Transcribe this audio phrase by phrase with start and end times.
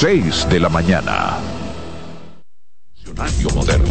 [0.00, 1.38] 6 de la mañana.
[3.52, 3.88] Moderno.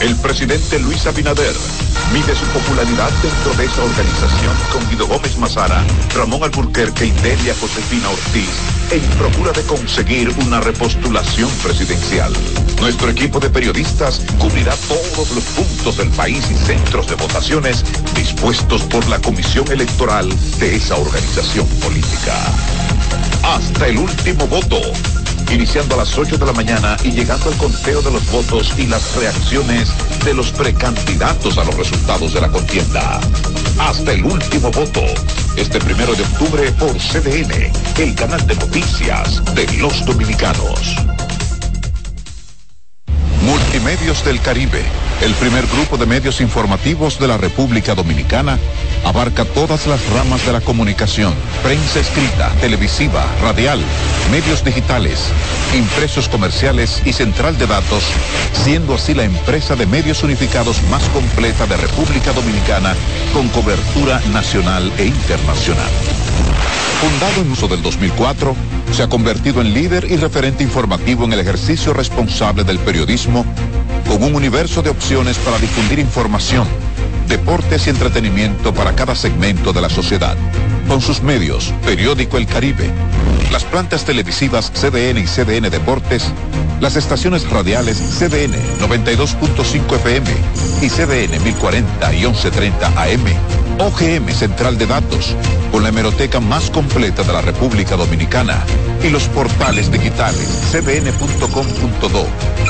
[0.00, 1.54] El presidente Luis Abinader
[2.12, 7.54] mide su popularidad dentro de esa organización con Guido Gómez Mazara, Ramón Alburquerque y Delia
[7.60, 8.50] Josefina Ortiz
[8.90, 12.32] en procura de conseguir una repostulación presidencial.
[12.80, 17.84] Nuestro equipo de periodistas cubrirá todos los puntos del país y centros de votaciones
[18.16, 20.28] dispuestos por la Comisión Electoral
[20.58, 22.34] de esa organización política.
[23.42, 24.80] Hasta el último voto
[25.52, 28.86] iniciando a las 8 de la mañana y llegando al conteo de los votos y
[28.86, 29.90] las reacciones
[30.24, 33.20] de los precandidatos a los resultados de la contienda.
[33.78, 35.02] Hasta el último voto,
[35.56, 40.96] este primero de octubre por CDN, el canal de noticias de los dominicanos.
[43.42, 44.82] Multimedios del Caribe,
[45.20, 48.58] el primer grupo de medios informativos de la República Dominicana,
[49.04, 53.80] abarca todas las ramas de la comunicación, prensa escrita, televisiva, radial,
[54.30, 55.20] medios digitales,
[55.74, 58.04] impresos comerciales y central de datos,
[58.64, 62.94] siendo así la empresa de medios unificados más completa de República Dominicana
[63.32, 65.90] con cobertura nacional e internacional.
[67.00, 68.56] Fundado en uso del 2004,
[68.92, 73.44] se ha convertido en líder y referente informativo en el ejercicio responsable del periodismo,
[74.08, 76.66] con un universo de opciones para difundir información,
[77.26, 80.36] deportes y entretenimiento para cada segmento de la sociedad.
[80.88, 82.90] Con sus medios, Periódico El Caribe,
[83.50, 86.24] las plantas televisivas CDN y CDN Deportes,
[86.80, 90.30] las estaciones radiales CDN 92.5 FM
[90.82, 95.36] y CDN 1040 y 1130 AM, OGM Central de Datos,
[95.70, 98.64] con la hemeroteca más completa de la República Dominicana
[99.02, 102.26] y los portales digitales cdn.com.do,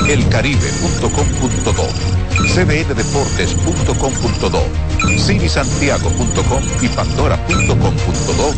[0.07, 1.87] elcaribe.com.do,
[2.53, 4.61] cdndeportes.com.do,
[5.17, 8.53] cinisantiago.com y pandora.com.do.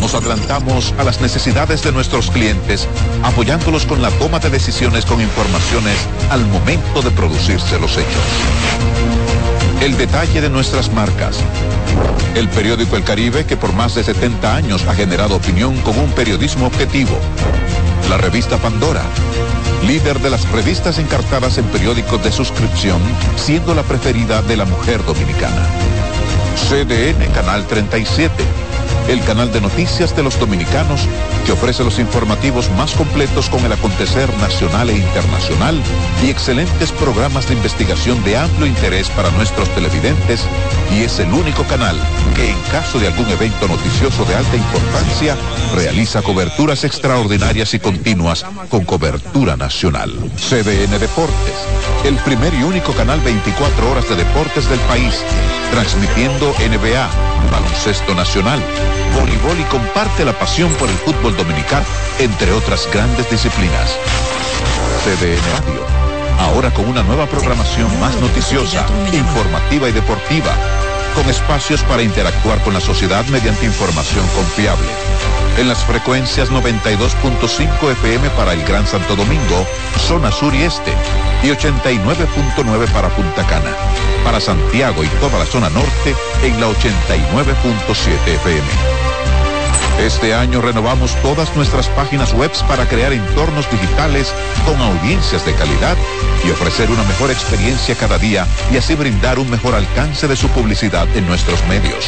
[0.00, 2.88] Nos adelantamos a las necesidades de nuestros clientes,
[3.22, 5.98] apoyándolos con la toma de decisiones con informaciones
[6.30, 9.19] al momento de producirse los hechos.
[9.80, 11.38] El detalle de nuestras marcas.
[12.34, 16.12] El periódico El Caribe que por más de 70 años ha generado opinión con un
[16.12, 17.18] periodismo objetivo.
[18.10, 19.02] La revista Pandora,
[19.86, 23.00] líder de las revistas encartadas en periódicos de suscripción,
[23.36, 25.66] siendo la preferida de la mujer dominicana.
[26.68, 28.69] CDN Canal 37
[29.10, 31.00] el canal de noticias de los dominicanos
[31.44, 35.82] que ofrece los informativos más completos con el acontecer nacional e internacional
[36.22, 40.42] y excelentes programas de investigación de amplio interés para nuestros televidentes
[40.94, 41.98] y es el único canal
[42.36, 45.36] que en caso de algún evento noticioso de alta importancia
[45.74, 50.12] realiza coberturas extraordinarias y continuas con cobertura nacional.
[50.36, 51.54] CDN Deportes,
[52.04, 55.20] el primer y único canal 24 horas de deportes del país,
[55.72, 57.10] transmitiendo NBA,
[57.50, 58.62] baloncesto nacional,
[59.18, 61.84] voleibol y comparte la pasión por el fútbol dominicano,
[62.18, 63.96] entre otras grandes disciplinas.
[65.04, 65.86] CDN Radio,
[66.38, 70.54] ahora con una nueva programación más noticiosa, informativa y deportiva,
[71.14, 74.88] con espacios para interactuar con la sociedad mediante información confiable.
[75.58, 79.66] En las frecuencias 92.5 FM para el Gran Santo Domingo,
[79.98, 80.92] zona sur y este,
[81.42, 83.74] y 89.9 para Punta Cana.
[84.24, 89.09] Para Santiago y toda la zona norte en la 89.7 FM.
[90.00, 94.32] Este año renovamos todas nuestras páginas web para crear entornos digitales
[94.64, 95.94] con audiencias de calidad
[96.42, 100.48] y ofrecer una mejor experiencia cada día y así brindar un mejor alcance de su
[100.48, 102.06] publicidad en nuestros medios.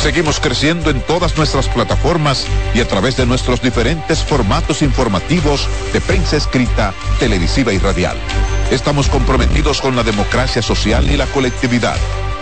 [0.00, 6.00] Seguimos creciendo en todas nuestras plataformas y a través de nuestros diferentes formatos informativos de
[6.00, 8.16] prensa escrita, televisiva y radial.
[8.70, 11.96] Estamos comprometidos con la democracia social y la colectividad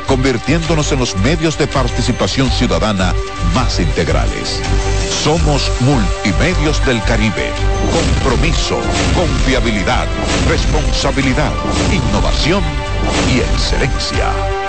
[0.07, 3.15] convirtiéndonos en los medios de participación ciudadana
[3.55, 4.61] más integrales.
[5.23, 7.51] Somos Multimedios del Caribe.
[7.93, 8.79] Compromiso,
[9.15, 10.07] confiabilidad,
[10.49, 11.53] responsabilidad,
[11.93, 12.63] innovación
[13.35, 14.62] y excelencia.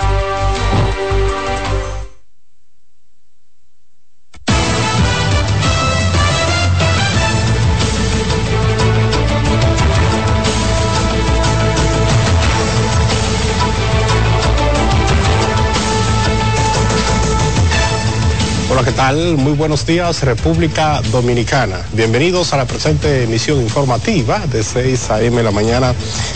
[18.84, 19.38] ¿Qué tal?
[19.38, 21.80] Muy buenos días, República Dominicana.
[21.92, 25.42] Bienvenidos a la presente emisión informativa de 6 a.m.
[25.42, 25.94] la mañana.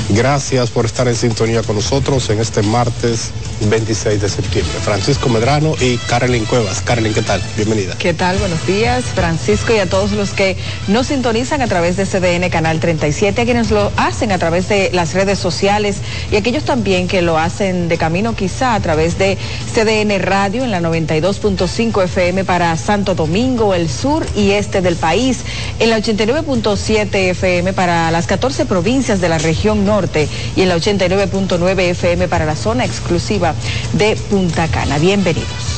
[0.09, 3.33] Gracias por estar en sintonía con nosotros en este martes
[3.69, 4.73] 26 de septiembre.
[4.81, 6.81] Francisco Medrano y Carolyn Cuevas.
[6.81, 7.43] Carolyn, ¿qué tal?
[7.57, 7.97] Bienvenida.
[7.99, 8.39] ¿Qué tal?
[8.39, 10.57] Buenos días, Francisco, y a todos los que
[10.87, 14.91] nos sintonizan a través de CDN Canal 37, a quienes lo hacen a través de
[14.95, 15.97] las redes sociales
[16.31, 19.37] y aquellos también que lo hacen de camino quizá a través de
[19.75, 25.41] CDN Radio en la 92.5 FM Para Santo Domingo, el sur y este del país,
[25.79, 30.77] en la 89.7 FM para las 14 provincias de la región norte y en la
[30.77, 33.55] 89.9 FM para la zona exclusiva
[33.93, 34.99] de Punta Cana.
[34.99, 35.78] Bienvenidos.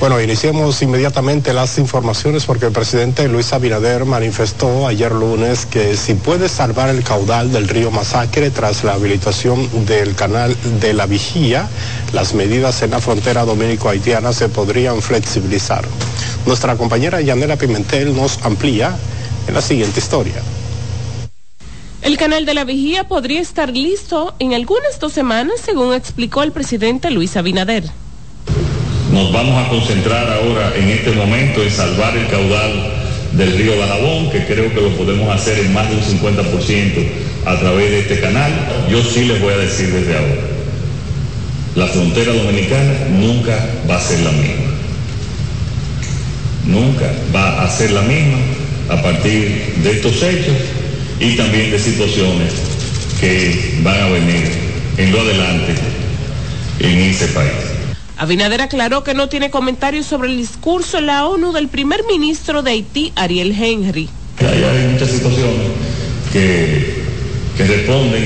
[0.00, 6.14] Bueno, iniciemos inmediatamente las informaciones porque el presidente Luis Abinader manifestó ayer lunes que si
[6.14, 11.68] puede salvar el caudal del río Masacre tras la habilitación del canal de la Vigía,
[12.14, 15.84] las medidas en la frontera dominico-haitiana se podrían flexibilizar.
[16.46, 18.96] Nuestra compañera Yanela Pimentel nos amplía
[19.48, 20.40] en la siguiente historia.
[22.00, 26.52] El canal de la Vigía podría estar listo en algunas dos semanas, según explicó el
[26.52, 27.84] presidente Luis Abinader.
[29.12, 32.92] Nos vamos a concentrar ahora en este momento en salvar el caudal
[33.32, 37.06] del río Barabón, que creo que lo podemos hacer en más de un 50%
[37.44, 38.52] a través de este canal.
[38.88, 40.42] Yo sí les voy a decir desde ahora,
[41.74, 43.58] la frontera dominicana nunca
[43.88, 44.70] va a ser la misma.
[46.66, 48.38] Nunca va a ser la misma
[48.90, 50.56] a partir de estos hechos
[51.18, 52.52] y también de situaciones
[53.20, 54.50] que van a venir
[54.98, 55.74] en lo adelante
[56.78, 57.69] en ese país.
[58.20, 62.62] Abinader aclaró que no tiene comentarios sobre el discurso en la ONU del primer ministro
[62.62, 64.10] de Haití, Ariel Henry.
[64.40, 65.70] Hay, muchas situaciones
[66.30, 67.02] que,
[67.56, 68.22] responden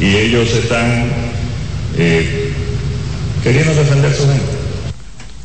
[0.00, 1.10] y, ellos están
[1.98, 2.52] eh,
[3.42, 4.52] queriendo defender su gente.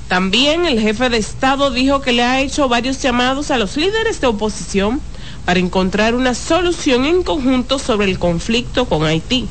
[0.08, 4.22] También el jefe de Estado dijo que le ha hecho varios llamados a los líderes
[4.22, 5.02] de oposición
[5.46, 9.48] para encontrar una solución en conjunto sobre el conflicto con Haití.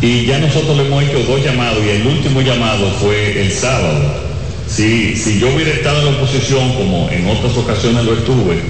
[0.00, 4.26] Y ya nosotros le hemos hecho dos llamados y el último llamado fue el sábado.
[4.68, 8.60] Si, si yo hubiera estado en la oposición, como en otras ocasiones lo estuve,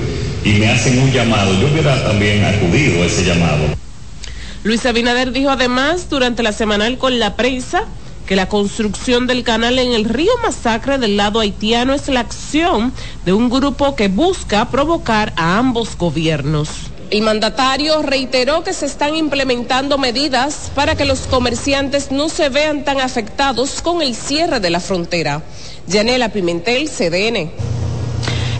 [0.44, 3.64] y me hacen un llamado, yo hubiera también acudido a ese llamado.
[4.62, 7.84] Luis Abinader dijo además durante la semanal con la prensa
[8.26, 12.92] que la construcción del canal en el río Masacre del lado haitiano es la acción
[13.24, 16.68] de un grupo que busca provocar a ambos gobiernos.
[17.08, 22.84] El mandatario reiteró que se están implementando medidas para que los comerciantes no se vean
[22.84, 25.42] tan afectados con el cierre de la frontera.
[25.86, 27.52] Yanela Pimentel, CDN.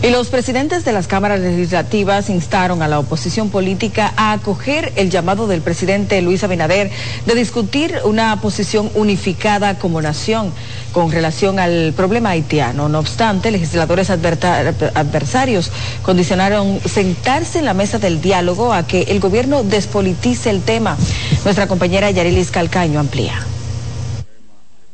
[0.01, 5.09] Y los presidentes de las cámaras legislativas instaron a la oposición política a acoger el
[5.09, 6.89] llamado del presidente Luis Abinader
[7.25, 10.53] de discutir una posición unificada como nación
[10.97, 12.89] con relación al problema haitiano.
[12.89, 15.69] No obstante, legisladores adversarios
[16.01, 20.97] condicionaron sentarse en la mesa del diálogo a que el gobierno despolitice el tema.
[21.43, 23.45] Nuestra compañera Yarilis Calcaño amplía.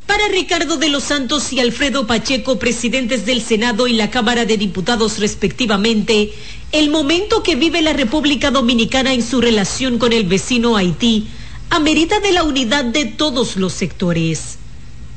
[0.06, 4.58] Para Ricardo de los Santos y Alfredo Pacheco, presidentes del Senado y la Cámara de
[4.58, 6.34] Diputados respectivamente,
[6.74, 11.30] el momento que vive la República Dominicana en su relación con el vecino Haití
[11.70, 14.58] amerita de la unidad de todos los sectores.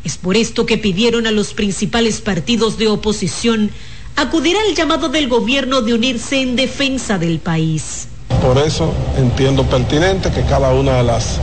[0.06, 3.72] Es por esto que pidieron a los principales partidos de oposición
[4.14, 8.06] acudir al llamado del gobierno de unirse en defensa del país.
[8.40, 11.40] Por eso entiendo pertinente que cada una de las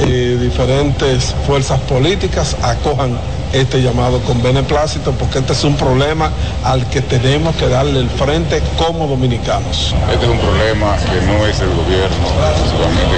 [0.00, 3.16] eh, diferentes fuerzas políticas acojan
[3.52, 6.30] este llamado con beneplácito porque este es un problema
[6.64, 9.94] al que tenemos que darle el frente como dominicanos.
[10.12, 12.28] Este es un problema que no es el gobierno,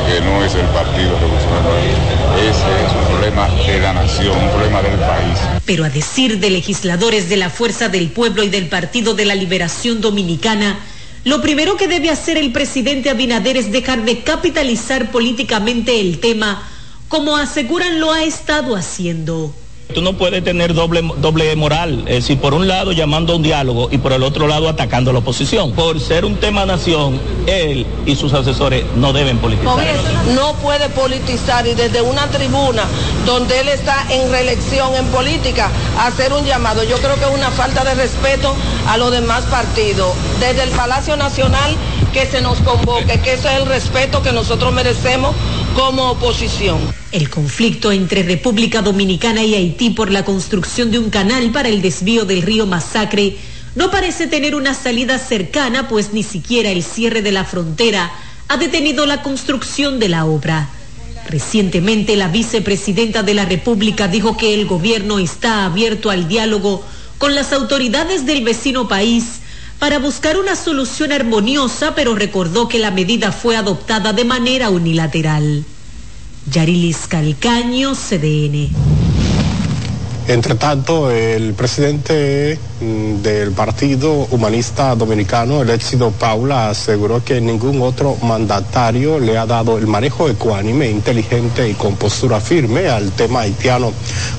[0.06, 4.82] que no es el Partido Revolucionario, ese es un problema de la nación, un problema
[4.82, 5.38] del país.
[5.64, 9.34] Pero a decir de legisladores de la Fuerza del Pueblo y del Partido de la
[9.34, 10.78] Liberación Dominicana,
[11.24, 16.62] lo primero que debe hacer el presidente Abinader es dejar de capitalizar políticamente el tema,
[17.08, 19.54] como aseguran lo ha estado haciendo.
[19.92, 23.42] Tú no puedes tener doble, doble moral, es decir, por un lado llamando a un
[23.42, 25.72] diálogo y por el otro lado atacando a la oposición.
[25.72, 29.76] Por ser un tema nación, él y sus asesores no deben politizar.
[30.34, 32.84] No puede politizar y desde una tribuna
[33.26, 35.70] donde él está en reelección en política,
[36.00, 36.84] hacer un llamado.
[36.84, 38.54] Yo creo que es una falta de respeto
[38.88, 40.12] a los demás partidos.
[40.40, 41.76] Desde el Palacio Nacional
[42.12, 45.34] que se nos convoque, que ese es el respeto que nosotros merecemos
[45.74, 46.78] como oposición.
[47.10, 51.80] El conflicto entre República Dominicana y Haití por la construcción de un canal para el
[51.80, 53.36] desvío del río Masacre
[53.74, 58.12] no parece tener una salida cercana, pues ni siquiera el cierre de la frontera
[58.48, 60.68] ha detenido la construcción de la obra.
[61.28, 66.84] Recientemente la vicepresidenta de la República dijo que el gobierno está abierto al diálogo
[67.16, 69.41] con las autoridades del vecino país
[69.82, 75.64] para buscar una solución armoniosa, pero recordó que la medida fue adoptada de manera unilateral.
[76.48, 78.70] Yarilis Calcaño, CDN.
[80.28, 87.82] Entre tanto, el presidente mm, del Partido Humanista Dominicano, el éxito Paula, aseguró que ningún
[87.82, 93.40] otro mandatario le ha dado el manejo ecuánime, inteligente y con postura firme al tema
[93.40, 93.92] haitiano,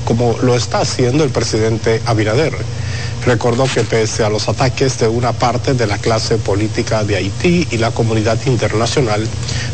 [0.06, 2.54] como lo está haciendo el presidente Abinader.
[3.26, 7.66] Recordó que pese a los ataques de una parte de la clase política de Haití
[7.70, 9.26] y la comunidad internacional,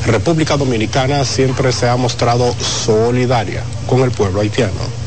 [0.06, 5.00] República Dominicana siempre se ha mostrado solidaria con el pueblo haitiano.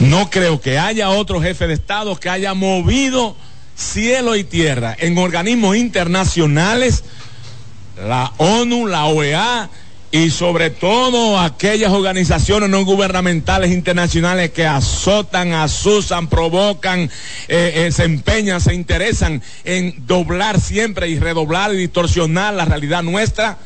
[0.00, 3.36] No creo que haya otro jefe de Estado que haya movido
[3.76, 7.04] cielo y tierra en organismos internacionales,
[7.96, 9.70] la ONU, la OEA
[10.14, 17.08] y sobre todo aquellas organizaciones no gubernamentales internacionales que azotan, asusan, provocan, eh,
[17.48, 23.56] eh, se empeñan, se interesan en doblar siempre y redoblar y distorsionar la realidad nuestra,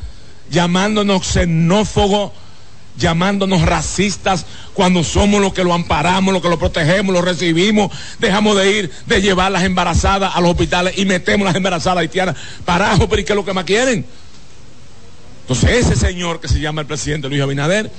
[0.49, 2.31] llamándonos xenófobos
[2.97, 8.57] llamándonos racistas cuando somos los que lo amparamos, los que lo protegemos, lo recibimos, dejamos
[8.57, 12.35] de ir, de llevar las embarazadas a los hospitales y metemos las embarazadas haitianas.
[12.65, 14.03] Parajo, pero ¿y qué es lo que más quieren?
[15.49, 17.89] Entonces ese señor que se llama el presidente Luis Abinader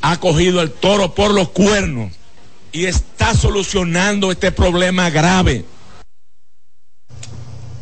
[0.00, 2.10] ha cogido el toro por los cuernos
[2.72, 5.66] y está solucionando este problema grave.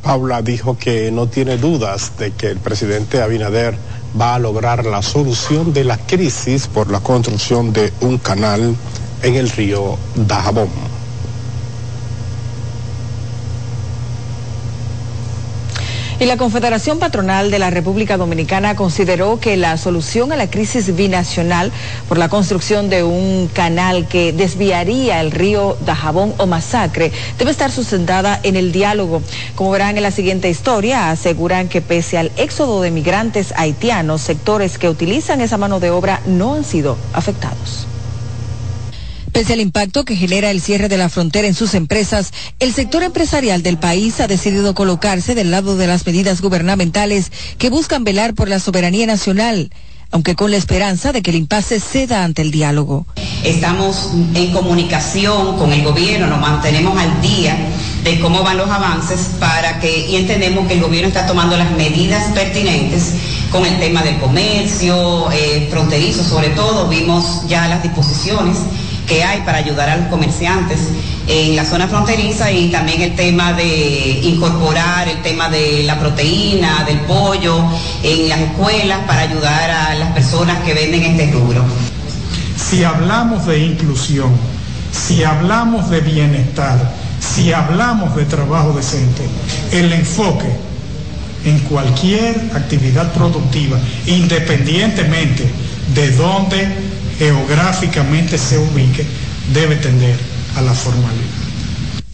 [0.03, 3.77] Paula dijo que no tiene dudas de que el presidente Abinader
[4.21, 8.75] va a lograr la solución de la crisis por la construcción de un canal
[9.23, 10.71] en el río Dajabón.
[16.21, 20.95] Y la Confederación Patronal de la República Dominicana consideró que la solución a la crisis
[20.95, 21.73] binacional
[22.11, 27.71] por la construcción de un canal que desviaría el río Dajabón o Masacre debe estar
[27.71, 29.23] sustentada en el diálogo.
[29.55, 34.77] Como verán en la siguiente historia, aseguran que pese al éxodo de migrantes haitianos, sectores
[34.77, 37.87] que utilizan esa mano de obra no han sido afectados.
[39.33, 43.03] Pese al impacto que genera el cierre de la frontera en sus empresas, el sector
[43.03, 48.35] empresarial del país ha decidido colocarse del lado de las medidas gubernamentales que buscan velar
[48.35, 49.71] por la soberanía nacional
[50.13, 53.07] aunque con la esperanza de que el impasse ceda ante el diálogo.
[53.45, 57.57] Estamos en comunicación con el gobierno, nos mantenemos al día
[58.03, 61.71] de cómo van los avances para que y entendemos que el gobierno está tomando las
[61.73, 63.13] medidas pertinentes
[63.53, 68.57] con el tema del comercio eh, fronterizo, sobre todo vimos ya las disposiciones
[69.11, 70.79] que hay para ayudar a los comerciantes
[71.27, 76.85] en la zona fronteriza y también el tema de incorporar el tema de la proteína,
[76.85, 77.61] del pollo
[78.05, 81.65] en las escuelas para ayudar a las personas que venden este rubro.
[82.57, 84.31] Si hablamos de inclusión,
[84.93, 86.79] si hablamos de bienestar,
[87.19, 89.25] si hablamos de trabajo decente,
[89.73, 90.53] el enfoque
[91.45, 93.77] en cualquier actividad productiva,
[94.07, 95.51] independientemente
[95.95, 96.90] de dónde
[97.21, 99.05] geográficamente se ubique,
[99.53, 100.19] debe tender
[100.57, 101.51] a la formalidad.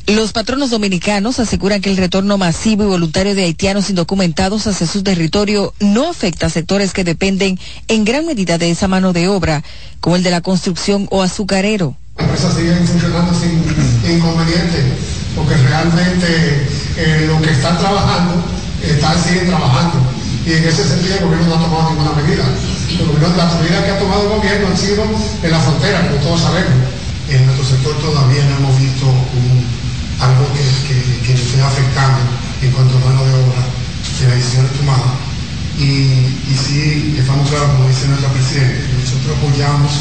[0.08, 5.04] Los patronos dominicanos aseguran que el retorno masivo y voluntario de haitianos indocumentados hacia su
[5.04, 9.62] territorio no afecta a sectores que dependen en gran medida de esa mano de obra,
[10.00, 11.96] como el de la construcción o azucarero.
[12.16, 14.92] Las empresas siguen funcionando sin inconveniente,
[15.36, 16.26] porque realmente
[16.96, 18.42] eh, lo que están trabajando,
[18.82, 19.98] están, siguen trabajando.
[20.44, 22.44] Y en ese sentido el gobierno no ha tomado ninguna medida
[23.36, 25.02] las medidas que ha tomado el gobierno han sido
[25.42, 26.72] en la frontera, como todos sabemos.
[27.28, 29.06] En nuestro sector todavía no hemos visto
[30.20, 32.22] algo que, nos esté afectando
[32.62, 33.62] en cuanto a mano de obra
[34.20, 35.18] de las decisiones tomadas.
[35.76, 39.92] Y, y sí, estamos claros, como dice nuestra presidenta, nosotros apoyamos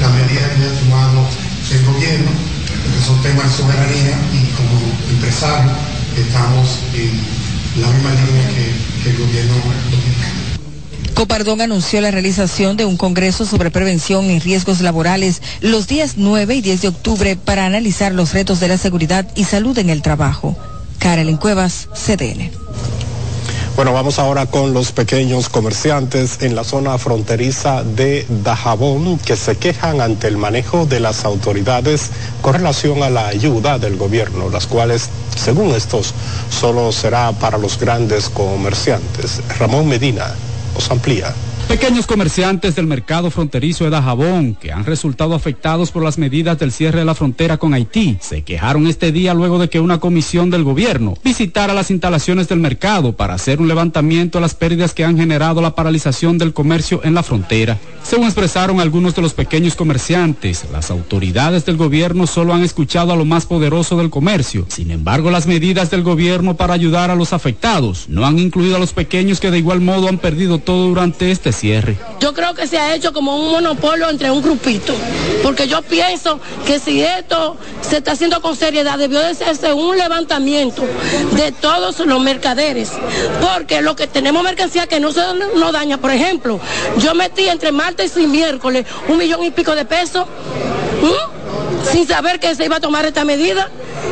[0.00, 1.28] las medidas que ha tomado
[1.70, 4.80] el gobierno, que son temas de soberanía y como
[5.12, 5.72] empresarios
[6.16, 8.72] estamos en la misma línea que,
[9.04, 9.54] que el gobierno
[9.90, 10.51] dominicano.
[11.14, 16.54] Copardón anunció la realización de un congreso sobre prevención y riesgos laborales los días 9
[16.56, 20.02] y 10 de octubre para analizar los retos de la seguridad y salud en el
[20.02, 20.56] trabajo.
[20.98, 22.50] Karelin Cuevas, CDN.
[23.74, 29.56] Bueno, vamos ahora con los pequeños comerciantes en la zona fronteriza de Dajabón que se
[29.56, 32.10] quejan ante el manejo de las autoridades
[32.42, 36.12] con relación a la ayuda del gobierno, las cuales, según estos,
[36.50, 39.40] solo será para los grandes comerciantes.
[39.58, 40.34] Ramón Medina
[40.74, 41.34] os amplía.
[41.68, 46.70] Pequeños comerciantes del mercado fronterizo de Dajabón, que han resultado afectados por las medidas del
[46.70, 50.50] cierre de la frontera con Haití, se quejaron este día luego de que una comisión
[50.50, 55.04] del gobierno visitara las instalaciones del mercado para hacer un levantamiento a las pérdidas que
[55.04, 57.78] han generado la paralización del comercio en la frontera.
[58.02, 63.16] Según expresaron algunos de los pequeños comerciantes, las autoridades del gobierno solo han escuchado a
[63.16, 64.66] lo más poderoso del comercio.
[64.68, 68.80] Sin embargo, las medidas del gobierno para ayudar a los afectados no han incluido a
[68.80, 71.96] los pequeños que de igual modo han perdido todo durante este este cierre.
[72.20, 74.94] Yo creo que se ha hecho como un monopolio entre un grupito,
[75.42, 79.96] porque yo pienso que si esto se está haciendo con seriedad, debió de hacerse un
[79.96, 80.82] levantamiento
[81.32, 82.90] de todos los mercaderes,
[83.40, 85.20] porque lo que tenemos mercancía que no se
[85.56, 86.60] nos daña, por ejemplo,
[86.98, 90.26] yo metí entre martes y miércoles un millón y pico de pesos
[91.90, 93.68] sin saber que se iba a tomar esta medida.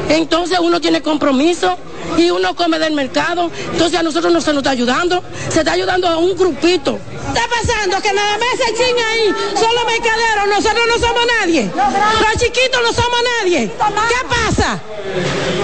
[0.09, 1.79] Entonces uno tiene compromiso
[2.17, 3.51] y uno come del mercado.
[3.73, 6.99] Entonces a nosotros no se nos está ayudando, se está ayudando a un grupito.
[7.29, 11.71] Está pasando que nada más ese ching ahí son los mercaderos, nosotros no somos nadie.
[11.75, 13.71] Los chiquitos no somos nadie.
[13.71, 14.81] ¿Qué pasa?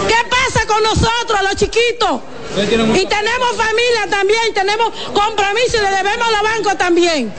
[0.08, 2.20] ¿Qué pasa con nosotros, los chiquitos?
[2.56, 7.32] Y tenemos familia también, tenemos compromiso y le debemos a los bancos también.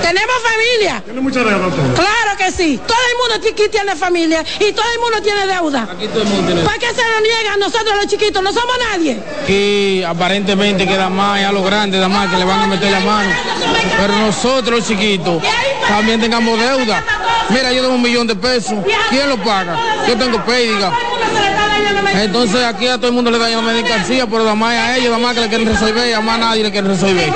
[0.00, 1.02] Tenemos familia.
[1.04, 2.80] ¿Tiene mucha deuda Claro que sí.
[2.86, 5.88] Todo el mundo aquí tiene familia y todo el mundo tiene deuda.
[5.90, 8.42] Aquí todo el mundo tiene ¿Por qué se nos niega a nosotros los chiquitos?
[8.42, 9.18] No somos nadie.
[9.42, 13.00] Aquí aparentemente queda más a los grandes, nada más que le van a meter la
[13.00, 13.30] mano.
[13.98, 15.42] Pero nosotros los chiquitos
[15.88, 17.04] también tengamos deuda.
[17.48, 18.78] Mira, yo tengo un millón de pesos.
[19.10, 20.04] ¿Quién lo paga?
[20.08, 20.92] Yo tengo pérdida.
[22.14, 25.10] Entonces aquí a todo el mundo le dañan la mercancía, pero nada más a ellos,
[25.10, 27.32] nada más que le quieren resolver, y a más nadie le quieren resolver.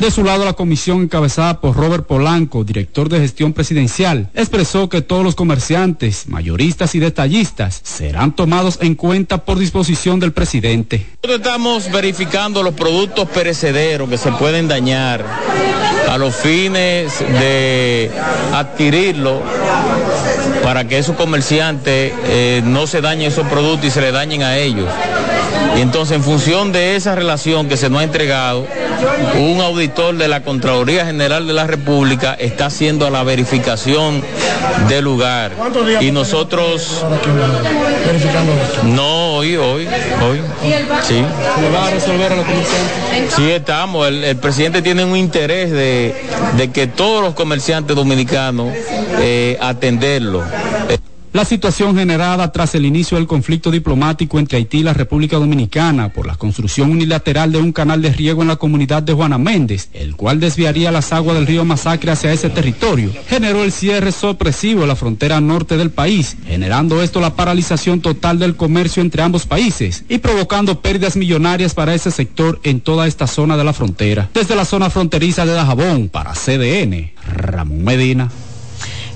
[0.00, 5.02] De su lado, la comisión encabezada por Robert Polanco, director de gestión presidencial, expresó que
[5.02, 11.04] todos los comerciantes, mayoristas y detallistas serán tomados en cuenta por disposición del presidente.
[11.22, 15.24] Nosotros estamos verificando los productos perecederos que se pueden dañar
[16.08, 18.10] a los fines de
[18.52, 19.42] adquirirlo
[20.62, 24.56] para que esos comerciantes eh, no se dañen esos productos y se le dañen a
[24.56, 24.88] ellos.
[25.76, 28.66] Y entonces, en función de esa relación que se nos ha entregado,
[29.38, 34.22] un auditor de la Contraloría General de la República está haciendo la verificación
[34.88, 35.52] del lugar.
[36.00, 37.04] Y nosotros...
[38.84, 39.86] No, hoy, hoy,
[40.22, 40.40] hoy.
[41.02, 41.22] Sí.
[41.60, 43.34] ¿Se va a resolver a los comerciantes?
[43.36, 44.08] Sí, estamos.
[44.08, 46.14] El, el presidente tiene un interés de,
[46.56, 48.72] de, que todos los comerciantes dominicanos
[49.20, 50.42] eh, atenderlo.
[51.38, 56.12] La situación generada tras el inicio del conflicto diplomático entre Haití y la República Dominicana
[56.12, 59.88] por la construcción unilateral de un canal de riego en la comunidad de Juana Méndez,
[59.92, 64.82] el cual desviaría las aguas del río Masacre hacia ese territorio, generó el cierre sorpresivo
[64.82, 69.46] en la frontera norte del país, generando esto la paralización total del comercio entre ambos
[69.46, 74.28] países y provocando pérdidas millonarias para ese sector en toda esta zona de la frontera.
[74.34, 78.28] Desde la zona fronteriza de Dajabón, para CDN, Ramón Medina.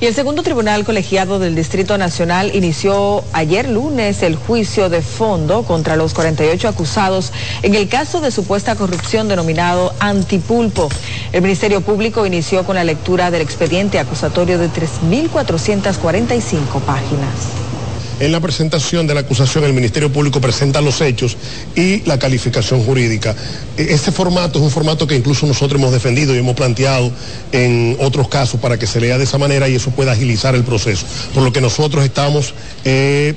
[0.02, 5.62] Y el segundo tribunal colegiado del Distrito Nacional inició ayer lunes el juicio de fondo
[5.62, 10.88] contra los 48 acusados en el caso de supuesta corrupción denominado Antipulpo.
[11.30, 17.71] El Ministerio Público inició con la lectura del expediente acusatorio de 3.445 páginas.
[18.20, 21.36] En la presentación de la acusación, el Ministerio Público presenta los hechos
[21.74, 23.34] y la calificación jurídica.
[23.76, 27.10] Este formato es un formato que incluso nosotros hemos defendido y hemos planteado
[27.50, 30.62] en otros casos para que se lea de esa manera y eso pueda agilizar el
[30.64, 31.06] proceso.
[31.34, 32.54] Por lo que nosotros estamos...
[32.84, 33.34] Eh,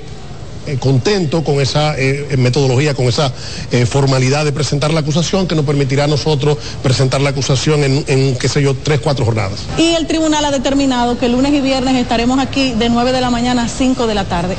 [0.67, 3.31] eh, contento con esa eh, metodología, con esa
[3.71, 8.03] eh, formalidad de presentar la acusación que nos permitirá a nosotros presentar la acusación en,
[8.07, 9.59] en, qué sé yo, tres, cuatro jornadas.
[9.77, 13.29] Y el tribunal ha determinado que lunes y viernes estaremos aquí de 9 de la
[13.29, 14.55] mañana a 5 de la tarde,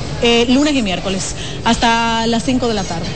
[0.49, 3.07] lunes y miércoles, hasta las 5 de la tarde.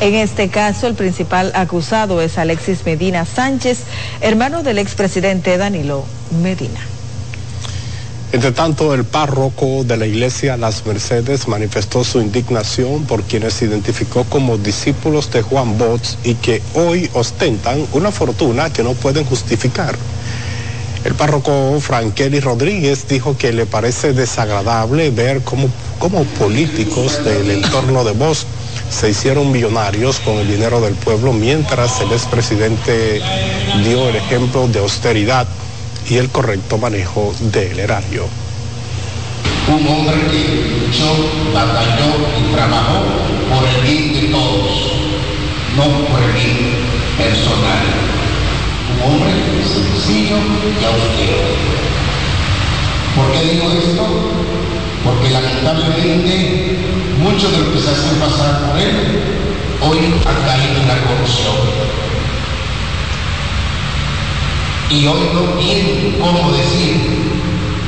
[0.00, 3.80] En este caso, el principal acusado es Alexis Medina Sánchez,
[4.22, 6.06] hermano del expresidente Danilo
[6.42, 6.80] Medina.
[8.32, 13.64] Entre tanto, el párroco de la iglesia Las Mercedes manifestó su indignación por quienes se
[13.64, 19.24] identificó como discípulos de Juan Bots y que hoy ostentan una fortuna que no pueden
[19.24, 19.96] justificar.
[21.04, 28.04] El párroco Frankelly Rodríguez dijo que le parece desagradable ver cómo, cómo políticos del entorno
[28.04, 28.44] de Bosch
[28.90, 33.20] se hicieron millonarios con el dinero del pueblo mientras el expresidente
[33.82, 35.48] dio el ejemplo de austeridad
[36.10, 38.26] y el correcto manejo del erario.
[39.68, 41.06] Un hombre que luchó,
[41.54, 43.04] batalló y trabajó
[43.48, 44.92] por el bien de todos,
[45.76, 46.58] no por el bien
[47.16, 47.84] personal.
[48.92, 49.30] Un hombre
[49.62, 50.36] sencillo
[50.80, 51.46] y austero.
[53.14, 54.06] ¿Por qué digo esto?
[55.04, 56.76] Porque lamentablemente
[57.22, 59.22] muchos de los que se hacen pasar por él
[59.80, 62.09] hoy han caído en la corrupción
[64.90, 66.96] y hoy no tienen cómo decir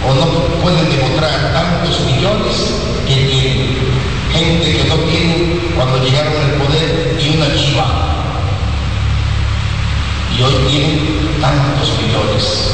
[0.09, 0.27] o no
[0.63, 2.75] pueden demostrar tantos millones
[3.07, 4.03] que tienen.
[4.33, 7.87] Gente que no tiene cuando llegaron al poder y una chiva.
[10.39, 12.69] Y hoy tienen tantos millones.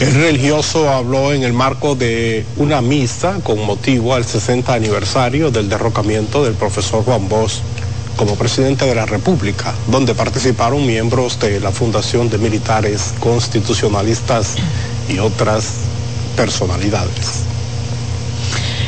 [0.00, 5.68] El religioso habló en el marco de una misa con motivo al 60 aniversario del
[5.68, 7.60] derrocamiento del profesor Juan Bosch
[8.18, 14.56] como presidente de la República, donde participaron miembros de la Fundación de Militares Constitucionalistas
[15.08, 15.74] y otras
[16.36, 17.44] personalidades.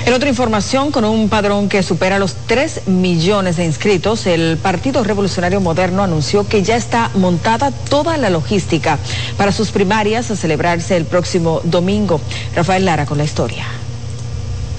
[0.04, 5.04] En otra información, con un padrón que supera los 3 millones de inscritos, el Partido
[5.04, 8.98] Revolucionario Moderno anunció que ya está montada toda la logística
[9.36, 12.20] para sus primarias a celebrarse el próximo domingo.
[12.56, 13.66] Rafael Lara con la historia.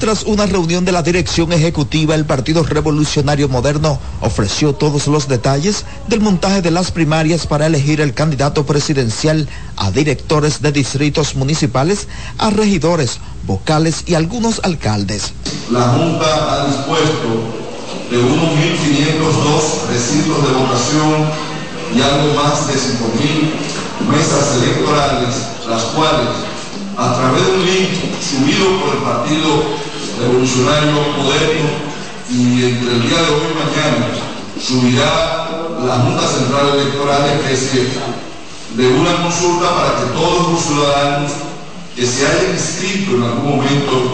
[0.01, 5.85] Tras una reunión de la dirección ejecutiva, el Partido Revolucionario Moderno ofreció todos los detalles
[6.07, 12.07] del montaje de las primarias para elegir el candidato presidencial a directores de distritos municipales,
[12.39, 15.33] a regidores, vocales y algunos alcaldes.
[15.69, 17.29] La Junta ha dispuesto
[18.09, 21.29] de unos 1.502 recintos de votación
[21.95, 25.35] y algo más de 5.000 mesas electorales,
[25.69, 26.27] las cuales,
[26.97, 29.80] a través de un link subido por el Partido
[30.21, 31.69] revolucionario moderno
[32.29, 34.07] y entre el día de hoy y mañana
[34.59, 35.49] subirá
[35.85, 37.87] la Junta Central Electoral especie
[38.75, 41.31] de una consulta para que todos los ciudadanos
[41.95, 44.13] que se hayan inscrito en algún momento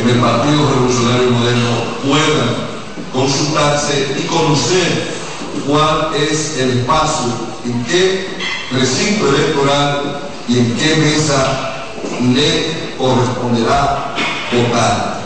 [0.00, 1.70] en el Partido Revolucionario Moderno
[2.06, 2.68] puedan
[3.12, 5.18] consultarse y conocer
[5.66, 7.32] cuál es el paso,
[7.64, 8.28] en qué
[8.72, 11.84] recinto electoral y en qué mesa
[12.34, 14.14] le corresponderá
[14.52, 15.17] votar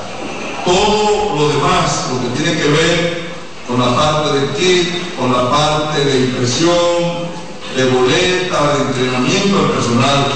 [0.64, 3.22] todo lo demás, lo que tiene que ver
[3.66, 7.32] con la parte de kit, con la parte de impresión,
[7.76, 10.26] de boleta, de entrenamiento del personal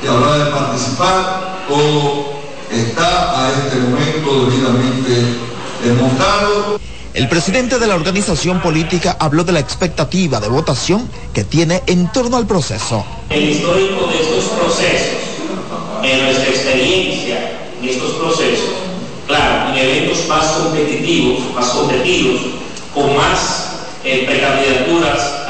[0.00, 2.32] que habrá de participar, todo
[2.70, 5.38] está a este momento debidamente
[5.84, 6.80] desmontado.
[7.14, 12.10] El presidente de la organización política habló de la expectativa de votación que tiene en
[12.10, 13.04] torno al proceso.
[13.28, 15.18] El histórico de estos procesos,
[16.02, 18.81] en nuestra experiencia en estos procesos,
[19.82, 22.40] eventos más competitivos, más competidos,
[22.94, 23.72] con más
[24.04, 25.42] eh, precandidaturas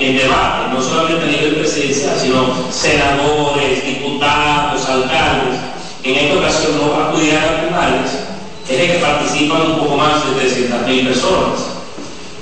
[0.00, 5.60] en debate, no solamente a nivel presidencial, sino senadores, diputados, alcaldes.
[6.02, 8.00] En esta ocasión no acudirán a
[8.70, 11.60] es de que participan un poco más de 300.000 personas.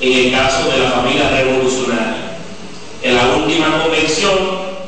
[0.00, 2.38] En el caso de la familia revolucionaria.
[3.02, 4.36] En la última convención,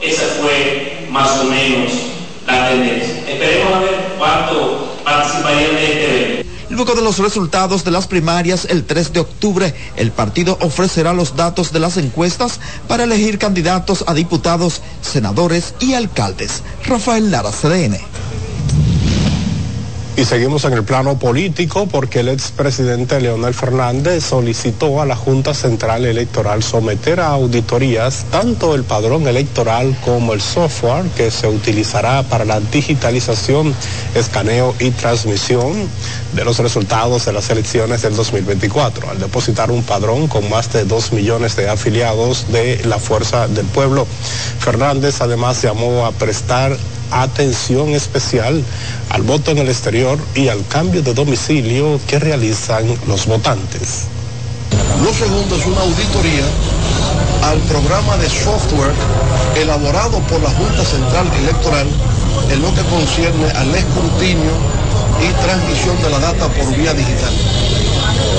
[0.03, 1.93] esa fue más o menos
[2.47, 3.25] la tendencia.
[3.27, 6.51] Esperemos a ver cuánto de este.
[6.71, 11.35] Luego de los resultados de las primarias el 3 de octubre, el partido ofrecerá los
[11.35, 16.63] datos de las encuestas para elegir candidatos a diputados, senadores y alcaldes.
[16.87, 17.99] Rafael Lara, CDN.
[20.21, 25.55] Y seguimos en el plano político porque el expresidente Leonel Fernández solicitó a la Junta
[25.55, 32.23] Central Electoral someter a auditorías tanto el padrón electoral como el software que se utilizará
[32.25, 33.75] para la digitalización,
[34.15, 35.89] escaneo y transmisión
[36.35, 39.09] de los resultados de las elecciones del 2024.
[39.09, 43.65] Al depositar un padrón con más de dos millones de afiliados de la Fuerza del
[43.65, 44.07] Pueblo,
[44.59, 46.77] Fernández además llamó a prestar
[47.11, 48.63] atención especial
[49.11, 54.07] al voto en el exterior y al cambio de domicilio que realizan los votantes.
[55.03, 56.45] Lo segundo es una auditoría
[57.43, 58.93] al programa de software
[59.57, 61.87] elaborado por la Junta Central Electoral
[62.51, 64.53] en lo que concierne al escrutinio
[65.21, 67.33] y transmisión de la data por vía digital.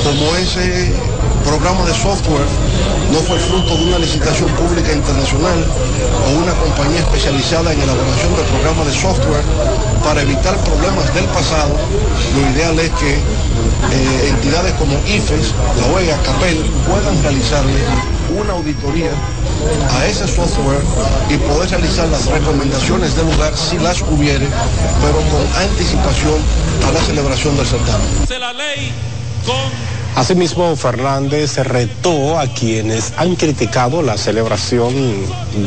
[0.04, 0.94] Como ese
[1.42, 2.48] programa de software
[3.12, 5.66] no fue fruto de una licitación pública internacional
[6.28, 9.44] o una compañía especializada en elaboración de programas de software
[10.04, 11.76] para evitar problemas del pasado,
[12.36, 17.80] lo ideal es que eh, entidades como IFES, la OEA, CAPEL puedan realizarle
[18.40, 19.12] una auditoría
[19.92, 20.82] a ese software
[21.30, 24.48] y poder realizar las recomendaciones del lugar si las hubiere,
[25.02, 26.40] pero con anticipación
[26.88, 28.08] a la celebración del certamen.
[30.16, 34.94] Asimismo, Fernández retó a quienes han criticado la celebración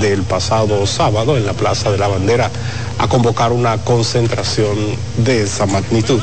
[0.00, 2.50] del pasado sábado en la Plaza de la Bandera
[2.98, 4.76] a convocar una concentración
[5.16, 6.20] de esa magnitud.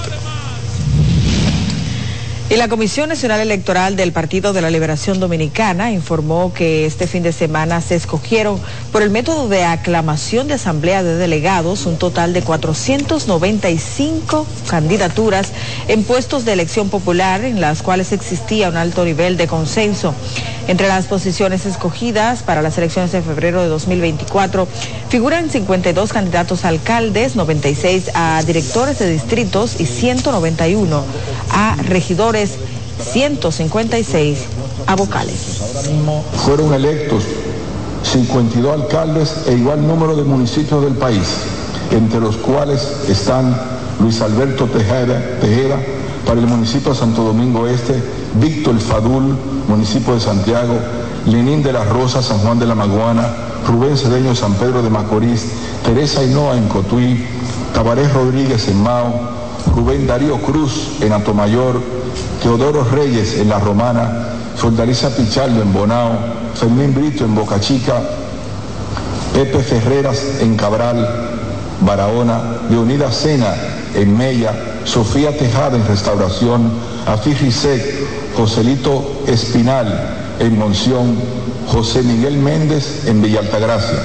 [2.51, 7.23] Y la Comisión Nacional Electoral del Partido de la Liberación Dominicana informó que este fin
[7.23, 8.59] de semana se escogieron
[8.91, 15.53] por el método de aclamación de asamblea de delegados un total de 495 candidaturas
[15.87, 20.13] en puestos de elección popular en las cuales existía un alto nivel de consenso.
[20.67, 24.67] Entre las posiciones escogidas para las elecciones de febrero de 2024
[25.09, 31.03] figuran 52 candidatos a alcaldes, 96 a directores de distritos y 191
[31.51, 34.39] a regidores, 156
[34.87, 35.61] a vocales.
[36.45, 37.23] Fueron electos
[38.03, 41.27] 52 alcaldes e igual número de municipios del país,
[41.91, 43.55] entre los cuales están
[43.99, 45.77] Luis Alberto Tejera, Tejera
[46.25, 48.01] para el municipio de Santo Domingo Este,
[48.35, 49.35] Víctor Fadul,
[49.67, 50.79] municipio de Santiago,
[51.25, 53.27] Lenín de la Rosa, San Juan de la Maguana,
[53.67, 55.45] Rubén Cedeño, San Pedro de Macorís,
[55.85, 57.25] Teresa Hinoa en Cotuí,
[57.73, 59.13] Tabarés Rodríguez en Mao,
[59.75, 61.81] Rubén Darío Cruz en Atomayor,
[62.41, 66.11] Teodoro Reyes en La Romana, Soldaliza Pichardo en Bonao,
[66.55, 68.01] Fermín Brito en Boca Chica,
[69.33, 71.07] Pepe Ferreras en Cabral,
[71.81, 73.53] Barahona, Leonida Sena
[73.95, 74.53] en Mella,
[74.85, 76.71] Sofía Tejada en Restauración,
[77.05, 77.81] Afi Risek,
[78.35, 81.15] Joselito Espinal en Monción,
[81.67, 83.99] José Miguel Méndez en Villa Altagracia.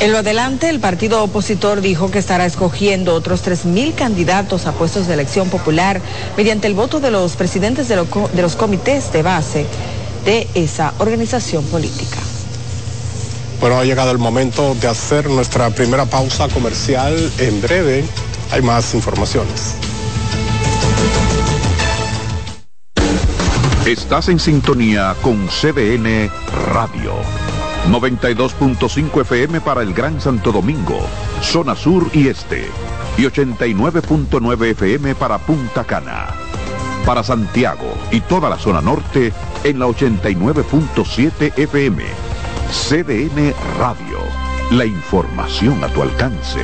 [0.00, 5.08] En lo adelante, el partido opositor dijo que estará escogiendo otros 3.000 candidatos a puestos
[5.08, 6.00] de elección popular
[6.36, 9.66] mediante el voto de los presidentes de, lo, de los comités de base
[10.24, 12.18] de esa organización política.
[13.60, 17.32] Bueno, ha llegado el momento de hacer nuestra primera pausa comercial.
[17.38, 18.04] En breve
[18.52, 19.74] hay más informaciones.
[23.84, 26.30] Estás en sintonía con CDN
[26.72, 27.14] Radio.
[27.86, 31.00] 92.5 FM para el Gran Santo Domingo,
[31.40, 32.68] zona sur y este.
[33.16, 36.26] Y 89.9 FM para Punta Cana.
[37.06, 39.32] Para Santiago y toda la zona norte
[39.64, 42.04] en la 89.7 FM.
[42.70, 44.18] CDN Radio.
[44.72, 46.60] La información a tu alcance.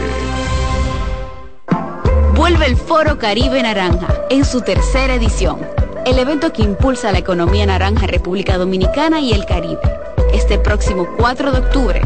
[2.35, 5.61] Vuelve el Foro Caribe Naranja en su tercera edición.
[6.05, 9.81] El evento que impulsa la economía naranja República Dominicana y el Caribe.
[10.44, 12.02] Este próximo 4 de octubre.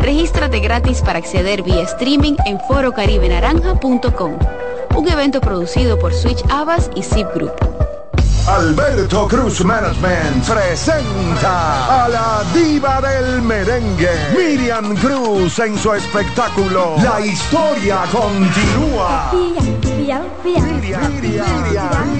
[0.00, 4.38] Regístrate gratis para acceder vía streaming en forocaribenaranja.com.
[4.94, 7.50] Un evento producido por Switch Abbas y Zip Group.
[8.46, 17.20] Alberto Cruz Management presenta a la diva del merengue, Miriam Cruz en su espectáculo La
[17.26, 19.32] historia continúa.
[19.32, 22.19] Miriam, Miriam, Miriam, Miriam.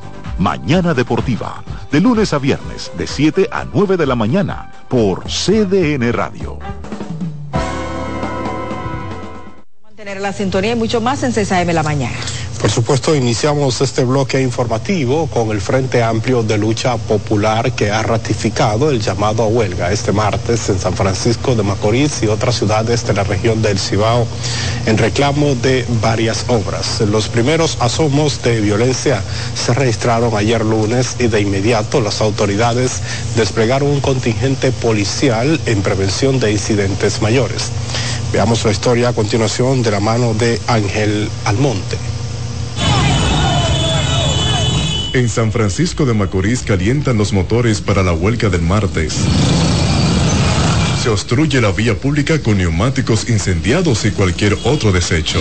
[0.41, 6.11] Mañana Deportiva, de lunes a viernes, de 7 a 9 de la mañana, por CDN
[6.11, 6.57] Radio.
[9.83, 12.17] Mantener la sintonía y mucho más en 6 AM la mañana.
[12.61, 18.03] Por supuesto, iniciamos este bloque informativo con el Frente Amplio de Lucha Popular que ha
[18.03, 23.03] ratificado el llamado a huelga este martes en San Francisco de Macorís y otras ciudades
[23.07, 24.27] de la región del Cibao
[24.85, 27.01] en reclamo de varias obras.
[27.01, 29.23] Los primeros asomos de violencia
[29.55, 33.01] se registraron ayer lunes y de inmediato las autoridades
[33.35, 37.71] desplegaron un contingente policial en prevención de incidentes mayores.
[38.31, 41.97] Veamos la historia a continuación de la mano de Ángel Almonte.
[45.13, 49.13] En San Francisco de Macorís calientan los motores para la huelga del martes.
[51.03, 55.39] Se obstruye la vía pública con neumáticos incendiados y cualquier otro desecho.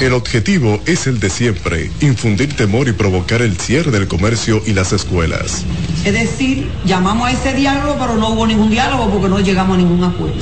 [0.00, 4.72] El objetivo es el de siempre, infundir temor y provocar el cierre del comercio y
[4.72, 5.64] las escuelas.
[6.06, 9.78] Es decir, llamamos a ese diálogo, pero no hubo ningún diálogo porque no llegamos a
[9.78, 10.40] ningún acuerdo.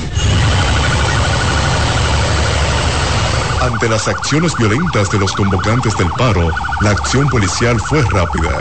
[3.63, 6.49] Ante las acciones violentas de los convocantes del paro,
[6.81, 8.59] la acción policial fue rápida.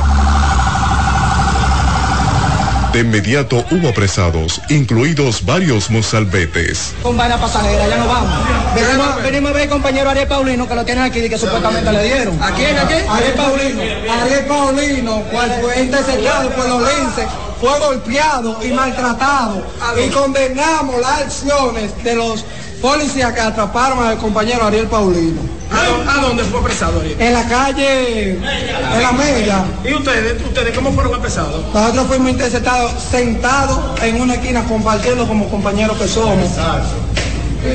[2.92, 6.94] De inmediato hubo apresados, incluidos varios mozalbetes.
[7.02, 8.30] Con vaina pasajera, ya no vamos.
[8.76, 12.04] Venimos, venimos a ver compañero Ariel Paulino que lo tienen aquí y que supuestamente le
[12.04, 12.40] dieron.
[12.40, 12.78] ¿A quién?
[12.78, 13.08] ¿A quién?
[13.08, 13.82] Ariel Paulino.
[14.22, 17.26] Ariel Paulino, cual fue interceptado por los linces,
[17.60, 19.66] fue golpeado y maltratado.
[20.00, 22.44] Y condenamos las acciones de los
[22.82, 25.40] policías que atraparon al compañero Ariel Paulino.
[25.70, 27.18] ¿A, dónde fue apresado Ariel?
[27.18, 29.64] En la calle, en la Mella.
[29.84, 31.64] ¿Y ustedes, ustedes cómo fueron apresados?
[31.72, 36.50] Nosotros fuimos interceptados sentados en una esquina compartiendo como compañeros que somos.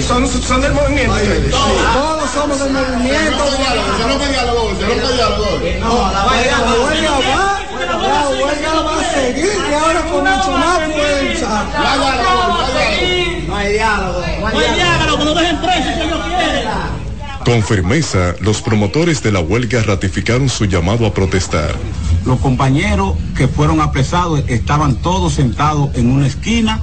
[0.06, 1.16] ¿Son, son del movimiento?
[1.94, 3.46] Todos somos del movimiento.
[3.98, 4.20] Yo no
[5.80, 6.12] no.
[6.12, 7.67] No,
[8.08, 11.66] la huelga va, a seguir y ahora con mucho más fuerza.
[13.48, 14.22] No hay diálogo.
[14.40, 16.68] No hay diálogo, que no dejen presos si ellos quieren.
[17.46, 21.74] Con firmeza, los promotores de la huelga ratificaron su llamado a protestar.
[22.26, 26.82] Los compañeros que fueron apresados estaban todos sentados en una esquina.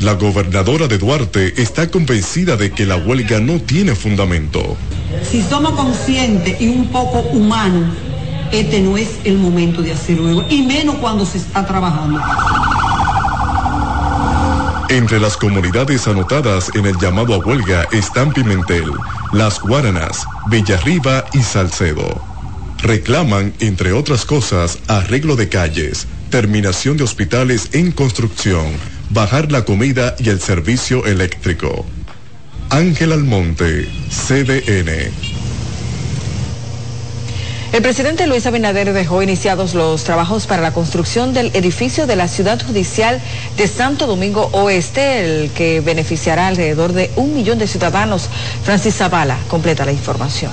[0.00, 4.74] La gobernadora de Duarte está convencida de que la huelga no tiene fundamento.
[5.30, 7.90] Si somos conscientes y un poco humanos,
[8.52, 12.20] este no es el momento de hacer luego, y menos cuando se está trabajando.
[14.90, 18.90] Entre las comunidades anotadas en el llamado a huelga están Pimentel,
[19.32, 22.20] Las Guaranas, Villarriba y Salcedo.
[22.82, 28.66] Reclaman, entre otras cosas, arreglo de calles, terminación de hospitales en construcción,
[29.10, 31.86] bajar la comida y el servicio eléctrico.
[32.70, 35.29] Ángel Almonte, CDN.
[37.72, 42.26] El presidente Luis Abinader dejó iniciados los trabajos para la construcción del edificio de la
[42.26, 43.20] Ciudad Judicial
[43.56, 48.28] de Santo Domingo Oeste, el que beneficiará alrededor de un millón de ciudadanos.
[48.64, 50.50] Francis Zavala completa la información.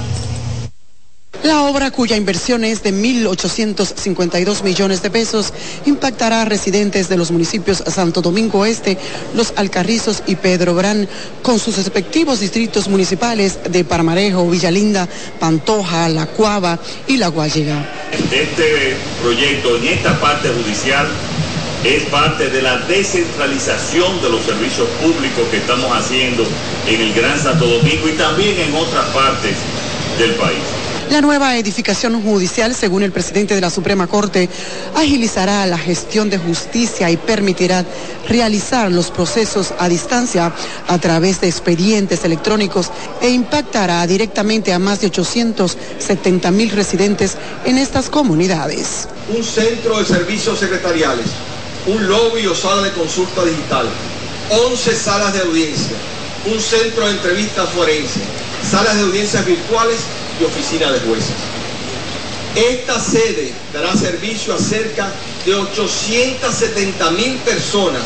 [1.48, 5.54] La obra, cuya inversión es de 1.852 millones de pesos,
[5.86, 8.98] impactará a residentes de los municipios Santo Domingo Este,
[9.34, 11.08] Los Alcarrizos y Pedro Brán,
[11.44, 15.08] con sus respectivos distritos municipales de Parmarejo, Villalinda,
[15.40, 17.94] Pantoja, La Cuava y La Guayiga.
[18.30, 21.08] Este proyecto en esta parte judicial
[21.86, 26.46] es parte de la descentralización de los servicios públicos que estamos haciendo
[26.88, 29.56] en el Gran Santo Domingo y también en otras partes
[30.20, 30.87] del país.
[31.10, 34.50] La nueva edificación judicial, según el presidente de la Suprema Corte,
[34.94, 37.86] agilizará la gestión de justicia y permitirá
[38.28, 40.54] realizar los procesos a distancia
[40.86, 42.92] a través de expedientes electrónicos
[43.22, 49.08] e impactará directamente a más de 870 mil residentes en estas comunidades.
[49.34, 51.28] Un centro de servicios secretariales,
[51.88, 53.88] un lobby o sala de consulta digital,
[54.50, 55.96] 11 salas de audiencia,
[56.54, 58.24] un centro de entrevistas forenses,
[58.70, 60.00] salas de audiencias virtuales
[60.40, 61.36] y oficina de jueces.
[62.56, 65.14] Esta sede dará servicio a cerca
[65.48, 68.02] de 870 mil personas.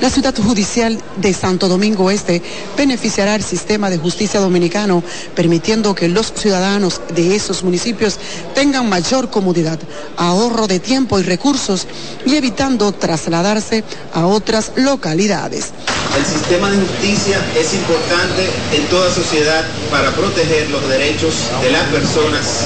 [0.00, 2.40] La ciudad judicial de Santo Domingo Este
[2.74, 5.02] beneficiará al sistema de justicia dominicano,
[5.34, 8.18] permitiendo que los ciudadanos de esos municipios
[8.54, 9.78] tengan mayor comodidad,
[10.16, 11.86] ahorro de tiempo y recursos
[12.24, 15.72] y evitando trasladarse a otras localidades.
[16.16, 21.84] El sistema de justicia es importante en toda sociedad para proteger los derechos de las
[21.88, 22.64] personas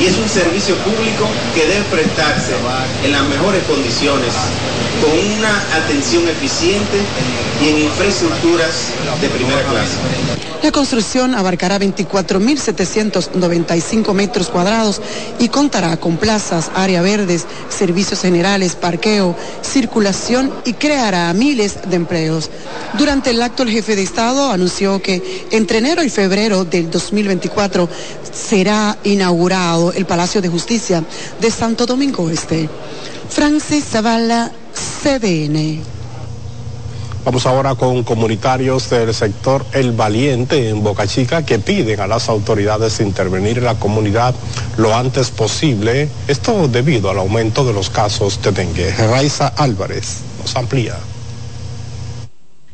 [0.00, 2.52] y es un servicio público que debe prestarse
[3.04, 4.34] en las mejores condiciones,
[5.00, 6.98] con una atención eficiente
[7.62, 8.88] y en infraestructuras
[9.20, 9.98] de primera clase.
[10.64, 15.02] La construcción abarcará 24.795 metros cuadrados
[15.38, 22.48] y contará con plazas, áreas verdes, servicios generales, parqueo, circulación y creará miles de empleos.
[22.96, 27.86] Durante el acto el jefe de Estado anunció que entre enero y febrero del 2024
[28.32, 31.04] será inaugurado el Palacio de Justicia
[31.42, 32.70] de Santo Domingo Este.
[33.28, 34.50] Francis Zavala,
[35.02, 35.82] CDN.
[37.24, 42.28] Vamos ahora con comunitarios del sector El Valiente en Boca Chica que piden a las
[42.28, 44.34] autoridades intervenir en la comunidad
[44.76, 46.10] lo antes posible.
[46.28, 48.90] Esto debido al aumento de los casos de dengue.
[48.90, 50.96] Raiza Álvarez nos amplía.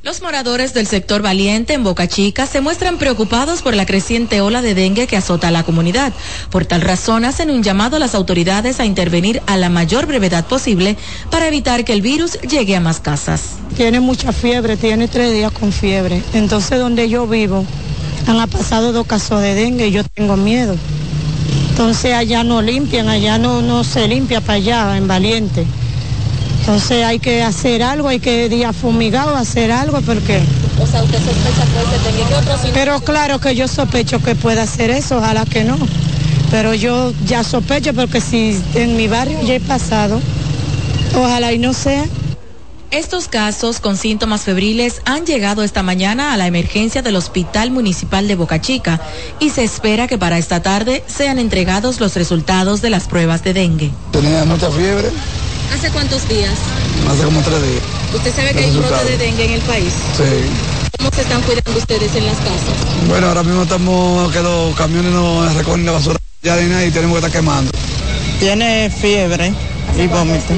[0.02, 4.62] Los moradores del sector Valiente en Boca Chica se muestran preocupados por la creciente ola
[4.62, 6.14] de dengue que azota a la comunidad.
[6.50, 10.46] Por tal razón hacen un llamado a las autoridades a intervenir a la mayor brevedad
[10.46, 10.96] posible
[11.30, 13.56] para evitar que el virus llegue a más casas.
[13.76, 16.22] Tiene mucha fiebre, tiene tres días con fiebre.
[16.32, 17.66] Entonces donde yo vivo
[18.26, 20.76] han pasado dos casos de dengue y yo tengo miedo.
[21.72, 25.66] Entonces allá no limpian, allá no, no se limpia para allá, en Valiente.
[26.72, 30.40] Entonces hay que hacer algo, hay que día fumigado hacer algo porque...
[30.80, 34.62] O sea, usted sospecha que dengue, ¿qué otros Pero claro que yo sospecho que pueda
[34.62, 35.76] hacer eso, ojalá que no.
[36.52, 40.20] Pero yo ya sospecho porque si en mi barrio ya he pasado,
[41.16, 42.04] ojalá y no sea.
[42.92, 48.28] Estos casos con síntomas febriles han llegado esta mañana a la emergencia del Hospital Municipal
[48.28, 49.00] de Boca Chica
[49.40, 53.54] y se espera que para esta tarde sean entregados los resultados de las pruebas de
[53.54, 53.90] dengue.
[54.12, 55.10] Tenía mucha fiebre,
[55.74, 56.52] ¿Hace cuántos días?
[57.10, 57.82] hace como tres días.
[58.14, 59.92] ¿Usted sabe que hay un brote de dengue en el país?
[60.16, 60.24] Sí.
[60.98, 63.06] ¿Cómo se están cuidando ustedes en las casas?
[63.08, 66.90] Bueno, ahora mismo estamos que los camiones no recogen la basura ya de nada y
[66.90, 67.70] tenemos que estar quemando.
[68.38, 69.52] Tiene fiebre
[69.96, 70.54] y vómito.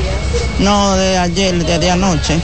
[0.59, 2.39] No, de ayer, desde anoche.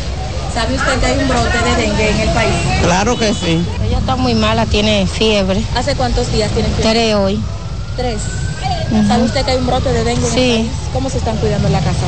[0.54, 2.54] ¿Sabe usted que hay un brote de dengue en el país?
[2.82, 3.60] Claro que sí.
[3.86, 5.62] Ella está muy mala, tiene fiebre.
[5.76, 6.90] ¿Hace cuántos días tiene fiebre?
[6.92, 7.40] Tres hoy.
[7.96, 8.20] Tres.
[9.06, 10.50] ¿Sabe usted que hay un brote de dengue en Sí.
[10.52, 10.70] el país?
[10.92, 12.06] ¿Cómo se están cuidando en la casa?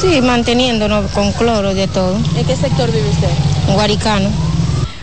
[0.00, 2.16] Sí, manteniéndonos con cloro y de todo.
[2.36, 3.74] ¿En qué sector vive usted?
[3.74, 4.30] Guaricano.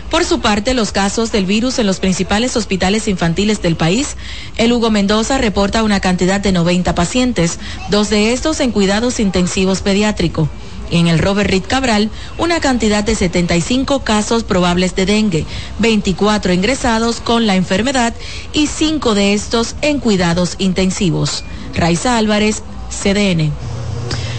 [0.09, 4.15] Por su parte, los casos del virus en los principales hospitales infantiles del país,
[4.55, 7.59] el Hugo Mendoza reporta una cantidad de 90 pacientes,
[7.89, 10.47] dos de estos en cuidados intensivos pediátrico.
[10.89, 15.45] Y en el Robert Reed Cabral, una cantidad de 75 casos probables de dengue,
[15.79, 18.13] 24 ingresados con la enfermedad
[18.53, 21.43] y 5 de estos en cuidados intensivos.
[21.73, 23.51] Raiza Álvarez, CDN.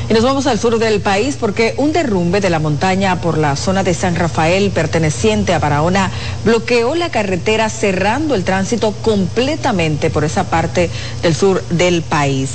[0.09, 3.57] Y nos vamos al sur del país porque un derrumbe de la montaña por la
[3.57, 6.13] zona de San Rafael perteneciente a Barahona
[6.45, 10.91] bloqueó la carretera cerrando el tránsito completamente por esa parte
[11.23, 12.51] del sur del país.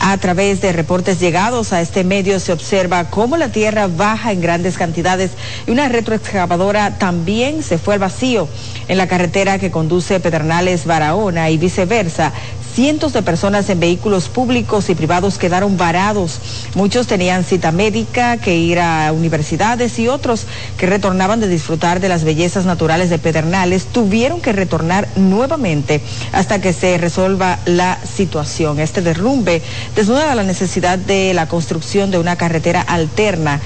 [0.00, 4.40] A través de reportes llegados a este medio se observa cómo la tierra baja en
[4.40, 5.32] grandes cantidades
[5.66, 8.48] y una retroexcavadora también se fue al vacío
[8.88, 12.32] en la carretera que conduce Pedernales Barahona y viceversa.
[12.76, 16.40] Cientos de personas en vehículos públicos y privados quedaron varados.
[16.74, 20.44] Muchos tenían cita médica, que ir a universidades y otros
[20.76, 26.02] que retornaban de disfrutar de las bellezas naturales de Pedernales tuvieron que retornar nuevamente
[26.32, 28.78] hasta que se resuelva la situación.
[28.78, 29.62] Este derrumbe
[29.94, 33.58] desnuda la necesidad de la construcción de una carretera alterna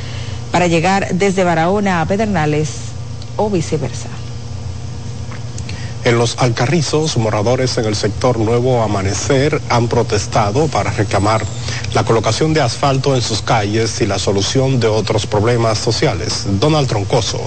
[0.53, 2.71] para llegar desde Barahona a Pedernales
[3.35, 4.20] o viceversa.
[6.11, 11.41] En los Alcarrizos, moradores en el sector Nuevo Amanecer han protestado para reclamar
[11.95, 16.47] la colocación de asfalto en sus calles y la solución de otros problemas sociales.
[16.59, 17.41] Donald Troncoso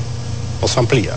[0.61, 1.11] nos amplía.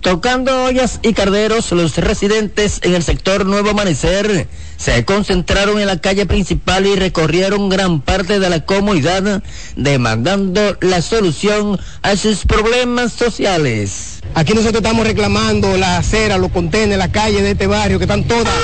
[0.00, 4.46] Tocando ollas y carderos, los residentes en el sector Nuevo Amanecer
[4.76, 9.42] se concentraron en la calle principal y recorrieron gran parte de la comunidad
[9.76, 14.20] demandando la solución a sus problemas sociales.
[14.34, 18.24] Aquí nosotros estamos reclamando la acera, los contenedores, la calle de este barrio que están
[18.24, 18.54] todas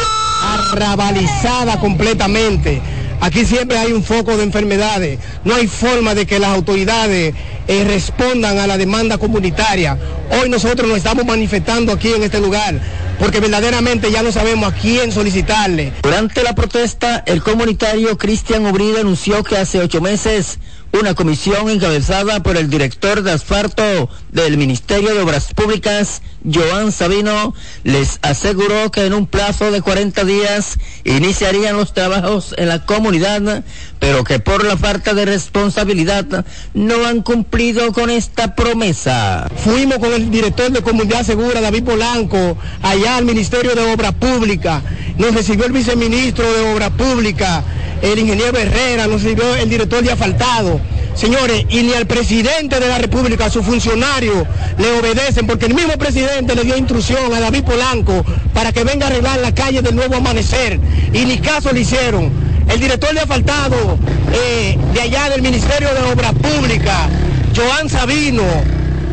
[0.42, 2.82] arrabalizadas completamente.
[3.22, 5.20] Aquí siempre hay un foco de enfermedades.
[5.44, 7.32] No hay forma de que las autoridades
[7.68, 9.96] eh, respondan a la demanda comunitaria.
[10.42, 12.80] Hoy nosotros nos estamos manifestando aquí en este lugar
[13.20, 15.92] porque verdaderamente ya no sabemos a quién solicitarle.
[16.02, 20.58] Durante la protesta, el comunitario Cristian Obrida anunció que hace ocho meses
[20.92, 27.54] una comisión encabezada por el director de asfalto del Ministerio de Obras Públicas, Joan Sabino,
[27.82, 33.64] les aseguró que en un plazo de 40 días iniciarían los trabajos en la comunidad,
[33.98, 39.48] pero que por la falta de responsabilidad no han cumplido con esta promesa.
[39.64, 44.82] Fuimos con el director de Comunidad Segura, David Polanco, allá al Ministerio de Obras Públicas.
[45.18, 47.62] Nos recibió el viceministro de Obras Públicas,
[48.00, 50.80] el ingeniero Herrera, nos recibió el director de asfaltado.
[51.14, 54.46] Señores, y ni al presidente de la República, a sus funcionarios,
[54.78, 59.06] le obedecen, porque el mismo presidente le dio instrucción a David Polanco para que venga
[59.06, 60.80] a arreglar la calle del nuevo amanecer,
[61.12, 62.32] y ni caso le hicieron.
[62.68, 63.98] El director de asfaltado
[64.32, 67.08] eh, de allá del Ministerio de Obras Públicas,
[67.54, 68.44] Joan Sabino,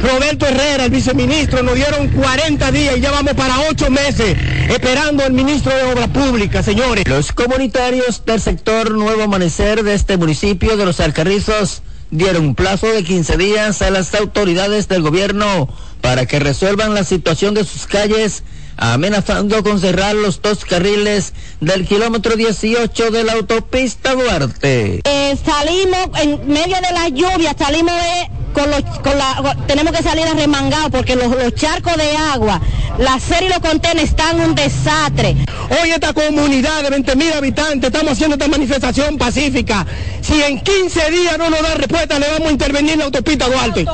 [0.01, 4.37] Roberto Herrera, el viceministro, nos dieron 40 días y ya vamos para 8 meses
[4.69, 7.07] esperando al ministro de Obras Públicas, señores.
[7.07, 11.81] Los comunitarios del sector Nuevo Amanecer de este municipio de Los Alcarrizos
[12.11, 15.69] dieron un plazo de 15 días a las autoridades del gobierno
[16.01, 18.43] para que resuelvan la situación de sus calles,
[18.77, 25.01] amenazando con cerrar los dos carriles del kilómetro 18 de la autopista Duarte.
[25.03, 30.03] Eh, salimos en medio de la lluvia, salimos de, con los, con la, tenemos que
[30.03, 32.59] salir arremangados porque los, los charcos de agua,
[32.97, 35.35] la serie y los contenedores están un desastre.
[35.81, 39.85] Hoy esta comunidad de 20 mil habitantes estamos haciendo esta manifestación pacífica.
[40.21, 43.47] Si en 15 días no nos dan respuesta, le vamos a intervenir en la autopista
[43.47, 43.85] Duarte.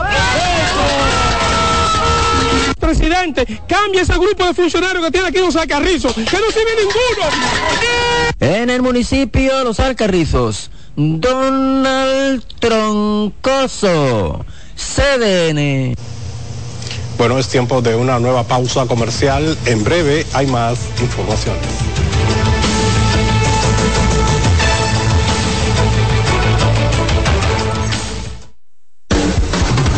[2.79, 7.29] Presidente, cambie ese grupo de funcionarios que tiene aquí los Alcarrizos, que no sirve ninguno.
[8.39, 15.93] En el municipio Los Alcarrizos, Donald Troncoso, CDN.
[17.17, 19.57] Bueno, es tiempo de una nueva pausa comercial.
[19.65, 21.65] En breve hay más informaciones.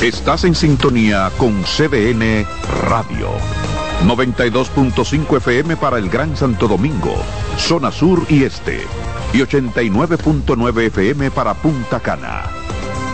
[0.01, 2.45] Estás en sintonía con CDN
[2.87, 3.29] Radio.
[4.05, 7.15] 92.5 FM para el Gran Santo Domingo,
[7.57, 8.81] zona sur y este.
[9.33, 12.43] Y 89.9 FM para Punta Cana.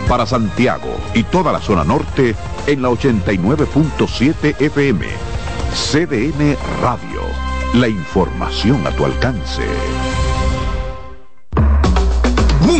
[0.08, 2.34] Para Santiago y toda la zona norte
[2.66, 5.06] en la 89.7 FM.
[5.72, 7.22] CDN Radio.
[7.74, 9.62] La información a tu alcance.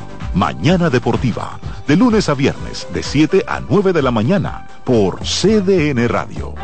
[0.33, 6.07] Mañana Deportiva, de lunes a viernes, de 7 a 9 de la mañana, por CDN
[6.07, 6.55] Radio.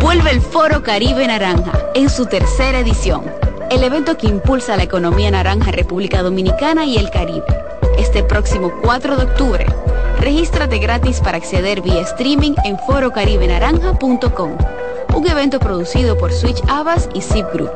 [0.00, 3.24] Vuelve el Foro Caribe Naranja en su tercera edición,
[3.70, 7.46] el evento que impulsa la economía naranja República Dominicana y el Caribe.
[7.96, 9.66] Este próximo 4 de octubre,
[10.20, 14.58] regístrate gratis para acceder vía streaming en forocaribenaranja.com,
[15.14, 17.72] un evento producido por Switch Abbas y Zip Group.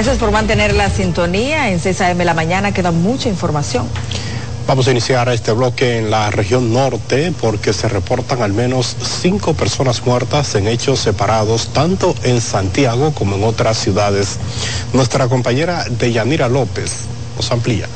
[0.00, 1.68] Gracias por mantener la sintonía.
[1.68, 3.86] En 6 AM la mañana queda mucha información.
[4.66, 9.52] Vamos a iniciar este bloque en la región norte porque se reportan al menos cinco
[9.52, 14.38] personas muertas en hechos separados tanto en Santiago como en otras ciudades.
[14.94, 17.00] Nuestra compañera Deyanira López
[17.36, 17.86] nos amplía.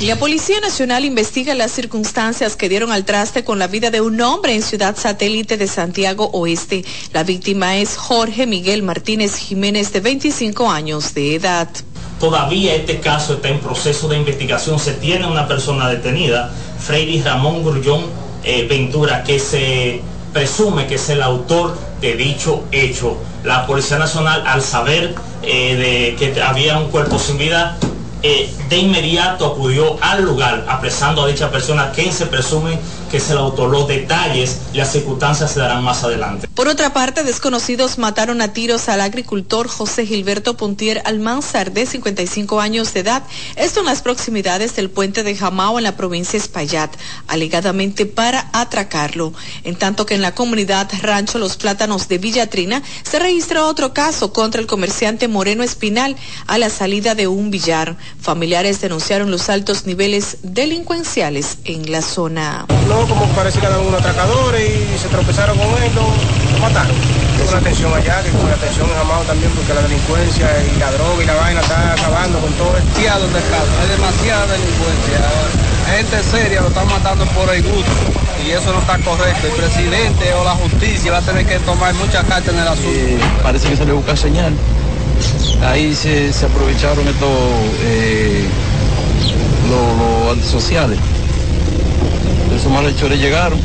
[0.00, 4.20] La Policía Nacional investiga las circunstancias que dieron al traste con la vida de un
[4.20, 6.84] hombre en ciudad satélite de Santiago Oeste.
[7.12, 11.68] La víctima es Jorge Miguel Martínez Jiménez, de 25 años de edad.
[12.20, 14.78] Todavía este caso está en proceso de investigación.
[14.78, 18.04] Se tiene una persona detenida, Freddy Ramón Grullón
[18.44, 20.00] eh, Ventura, que se
[20.32, 23.18] presume que es el autor de dicho hecho.
[23.42, 27.76] La Policía Nacional, al saber eh, de que había un cuerpo sin vida,
[28.22, 32.78] eh, de inmediato acudió al lugar apresando a dicha persona quien se presume
[33.10, 33.70] que es el autor.
[33.70, 36.48] Los detalles y las circunstancias se darán más adelante.
[36.54, 42.60] Por otra parte, desconocidos mataron a tiros al agricultor José Gilberto Pontier Almanzar, de 55
[42.60, 43.22] años de edad,
[43.56, 46.90] esto en las proximidades del puente de Jamao en la provincia de Espaillat,
[47.26, 49.32] alegadamente para atracarlo.
[49.64, 54.32] En tanto que en la comunidad Rancho Los Plátanos de Villatrina se registró otro caso
[54.32, 57.96] contra el comerciante Moreno Espinal a la salida de un billar.
[58.20, 62.66] Familiares denunciaron los altos niveles delincuenciales en la zona.
[62.88, 66.96] No, como parece que eran unos atracadores y se tropezaron con él, lo, lo mataron.
[67.38, 70.78] Con la atención allá, que con la atención en Amado también, porque la delincuencia y
[70.80, 72.72] la droga y la vaina está acabando con todo.
[72.74, 75.18] Demasiado descaso, hay demasiada delincuencia.
[75.94, 77.92] Gente seria lo están matando por el gusto
[78.44, 79.46] y eso no está correcto.
[79.46, 82.90] El presidente o la justicia va a tener que tomar mucha carta en el asunto.
[82.90, 84.52] Eh, parece que se le busca señal.
[85.62, 87.30] Ahí se, se aprovecharon estos
[87.84, 88.46] eh,
[89.68, 90.98] los lo antisociales
[92.58, 93.60] esos malhechores llegaron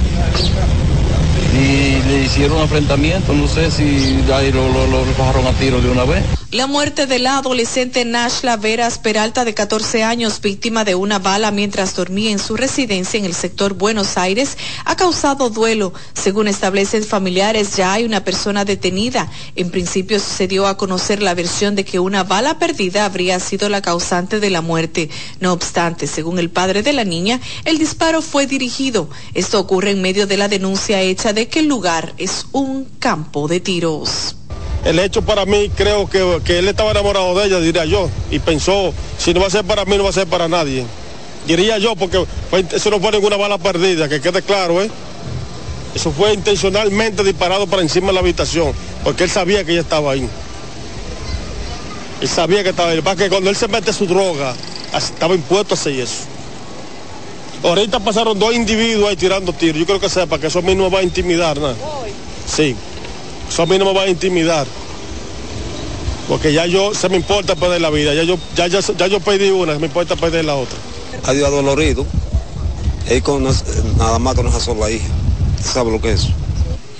[1.54, 5.89] y le hicieron enfrentamiento, no sé si ahí lo, lo, lo bajaron a tiro de
[5.89, 6.24] una vez.
[6.54, 11.49] La muerte de la adolescente Nashla Veras Peralta, de 14 años, víctima de una bala
[11.49, 15.93] mientras dormía en su residencia en el sector Buenos Aires, ha causado duelo.
[16.14, 19.32] Según establecen familiares, ya hay una persona detenida.
[19.56, 23.68] En principio se dio a conocer la versión de que una bala perdida habría sido
[23.68, 25.10] la causante de la muerte.
[25.39, 29.10] No obstante, según el padre de la niña, el disparo fue dirigido.
[29.34, 33.48] Esto ocurre en medio de la denuncia hecha de que el lugar es un campo
[33.48, 34.36] de tiros.
[34.86, 38.39] El hecho para mí, creo que, que, él estaba enamorado de ella, diría yo, y
[38.39, 40.86] pensó, si no va a ser para mí, no va a ser para nadie.
[41.48, 42.26] Diría yo, porque
[42.72, 44.89] eso no fue ninguna bala perdida, que quede claro, ¿eh?
[45.96, 48.74] Eso fue intencionalmente disparado para encima de la habitación,
[49.04, 50.28] porque él sabía que ella estaba ahí.
[52.20, 53.02] Él sabía que estaba ahí.
[53.02, 54.56] Para que cuando él se mete su droga,
[54.96, 56.33] estaba impuesto a hacer eso.
[57.64, 59.80] Ahorita pasaron dos individuos ahí tirando tiros.
[59.80, 61.76] Yo creo que sepa que eso a mí no me va a intimidar nada.
[62.45, 62.76] Sí.
[63.47, 64.68] Eso a mí no me va a intimidar.
[66.28, 68.14] Porque ya yo, se me importa perder la vida.
[68.14, 70.78] Ya yo, ya, ya, ya yo pedí una, se me importa perder la otra.
[71.26, 72.05] Ha ido adolorido.
[73.07, 75.07] Él con, nada más con esa sola hija.
[75.64, 76.28] ¿Sabe lo que es?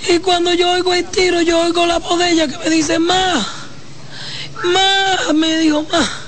[0.10, 3.00] Y cuando yo oigo el tiro, yo oigo la voz de ella que me dice,
[3.00, 3.46] ma,
[4.64, 6.23] ma, me dijo, ma.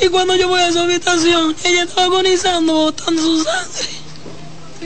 [0.00, 4.02] Y cuando yo voy a su habitación, ella estaba agonizando, botando su sangre.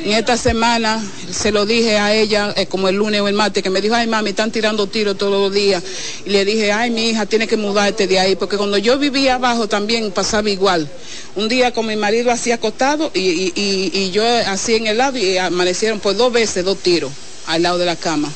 [0.04, 1.02] En esta semana
[1.32, 3.94] se lo dije a ella, eh, como el lunes o el martes, que me dijo,
[3.94, 5.82] ay mami, están tirando tiros todos los días.
[6.24, 9.36] Y le dije, ay mi hija, tiene que mudarte de ahí, porque cuando yo vivía
[9.36, 10.88] abajo también pasaba igual.
[11.34, 15.38] Un día con mi marido así acostado y, y yo así en el lado y
[15.38, 17.10] amanecieron pues dos veces dos tiros
[17.46, 18.30] al lado de la cama.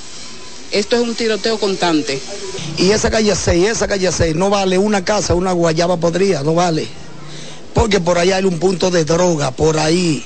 [0.70, 2.20] Esto es un tiroteo constante.
[2.76, 6.54] Y esa calle 6, esa calle 6, no vale una casa, una guayaba podrida, no
[6.54, 6.86] vale.
[7.74, 10.24] Porque por allá hay un punto de droga, por ahí.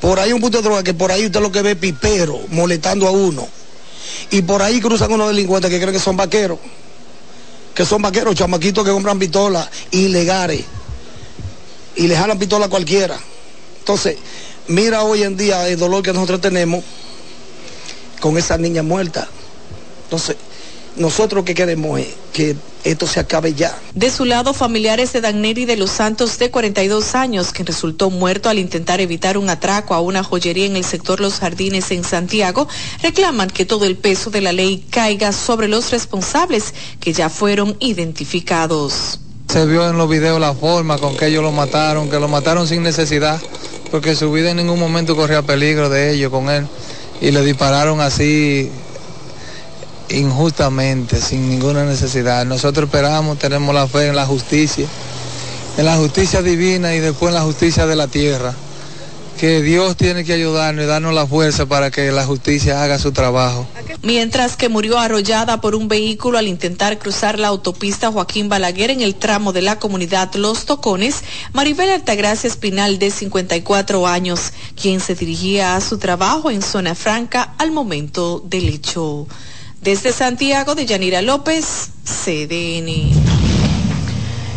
[0.00, 3.06] Por ahí un punto de droga que por ahí usted lo que ve pipero molestando
[3.06, 3.48] a uno.
[4.30, 6.58] Y por ahí cruzan unos delincuentes que creen que son vaqueros.
[7.74, 10.64] Que son vaqueros, chamaquitos que compran pistolas ilegales.
[11.94, 13.18] Y le jalan pistola a cualquiera.
[13.78, 14.16] Entonces,
[14.66, 16.82] mira hoy en día el dolor que nosotros tenemos
[18.22, 19.26] con esa niña muerta.
[20.04, 20.36] Entonces,
[20.96, 22.54] nosotros lo que queremos es que
[22.84, 23.76] esto se acabe ya.
[23.94, 28.48] De su lado, familiares de Dagneri de los Santos, de 42 años, que resultó muerto
[28.48, 32.68] al intentar evitar un atraco a una joyería en el sector Los Jardines en Santiago,
[33.02, 37.76] reclaman que todo el peso de la ley caiga sobre los responsables que ya fueron
[37.80, 39.18] identificados.
[39.48, 42.68] Se vio en los videos la forma con que ellos lo mataron, que lo mataron
[42.68, 43.42] sin necesidad,
[43.90, 46.68] porque su vida en ningún momento corría peligro de ellos con él
[47.22, 48.68] y le dispararon así
[50.08, 52.44] injustamente, sin ninguna necesidad.
[52.44, 54.86] Nosotros esperamos, tenemos la fe en la justicia,
[55.78, 58.52] en la justicia divina y después en la justicia de la tierra.
[59.42, 63.10] Que Dios tiene que ayudarnos y darnos la fuerza para que la justicia haga su
[63.10, 63.66] trabajo.
[64.00, 69.00] Mientras que murió arrollada por un vehículo al intentar cruzar la autopista Joaquín Balaguer en
[69.00, 75.16] el tramo de la comunidad Los Tocones, Maribel Altagracia Espinal, de 54 años, quien se
[75.16, 79.26] dirigía a su trabajo en Zona Franca al momento del hecho.
[79.80, 83.41] Desde Santiago de Yanira López, CDN.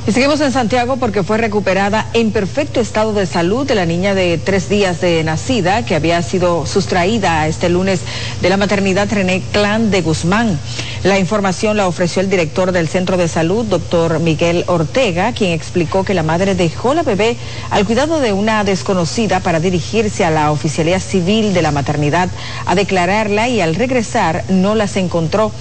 [0.07, 4.37] Seguimos en Santiago porque fue recuperada en perfecto estado de salud de la niña de
[4.37, 8.01] tres días de nacida que había sido sustraída este lunes
[8.39, 10.59] de la maternidad René Clan de Guzmán.
[11.03, 16.03] La información la ofreció el director del centro de salud, doctor Miguel Ortega, quien explicó
[16.03, 17.35] que la madre dejó la bebé
[17.71, 22.29] al cuidado de una desconocida para dirigirse a la oficialía civil de la maternidad
[22.67, 25.51] a declararla y al regresar no las encontró.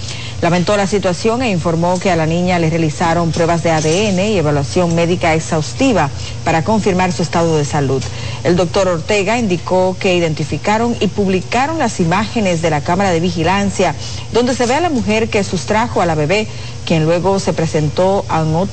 [0.41, 4.37] Lamentó la situación e informó que a la niña le realizaron pruebas de ADN y
[4.37, 6.09] evaluación médica exhaustiva
[6.43, 8.03] para confirmar su estado de salud.
[8.43, 13.95] El doctor Ortega indicó que identificaron y publicaron las imágenes de la cámara de vigilancia
[14.33, 16.47] donde se ve a la mujer que sustrajo a la bebé,
[16.85, 18.25] quien luego se presentó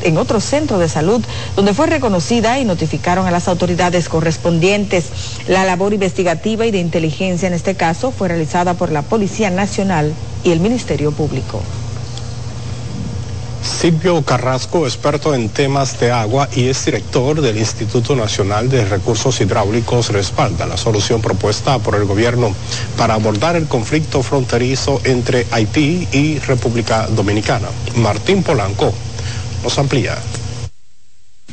[0.02, 1.24] en otro centro de salud
[1.56, 5.06] donde fue reconocida y notificaron a las autoridades correspondientes.
[5.46, 10.12] La labor investigativa y de inteligencia en este caso fue realizada por la Policía Nacional
[10.44, 11.62] y el Ministerio Público.
[13.62, 19.40] Silvio Carrasco, experto en temas de agua y es director del Instituto Nacional de Recursos
[19.40, 22.54] Hidráulicos, respalda la solución propuesta por el gobierno
[22.96, 27.68] para abordar el conflicto fronterizo entre Haití y República Dominicana.
[27.96, 28.92] Martín Polanco
[29.62, 30.18] nos amplía.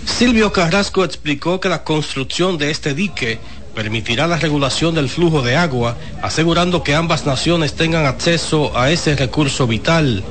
[0.06, 3.40] Silvio Carrasco explicó que la construcción de este dique
[3.80, 9.16] permitirá la regulación del flujo de agua, asegurando que ambas naciones tengan acceso a ese
[9.16, 10.22] recurso vital.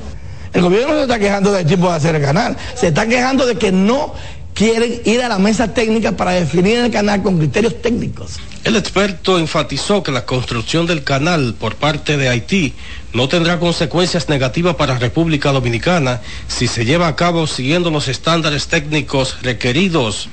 [0.53, 3.47] El gobierno no se está quejando del tipo de hacer el canal, se está quejando
[3.47, 4.15] de que no
[4.53, 8.37] quieren ir a la mesa técnica para definir el canal con criterios técnicos.
[8.65, 12.75] El experto enfatizó que la construcción del canal por parte de Haití
[13.15, 18.67] no tendrá consecuencias negativas para República Dominicana si se lleva a cabo siguiendo los estándares
[18.67, 20.29] técnicos requeridos.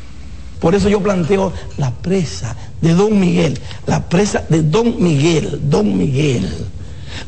[0.59, 2.55] Por eso yo planteo la presa
[2.85, 6.47] de Don Miguel, la presa de Don Miguel, Don Miguel,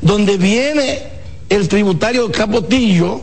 [0.04, 1.02] donde viene
[1.50, 3.22] el tributario Capotillo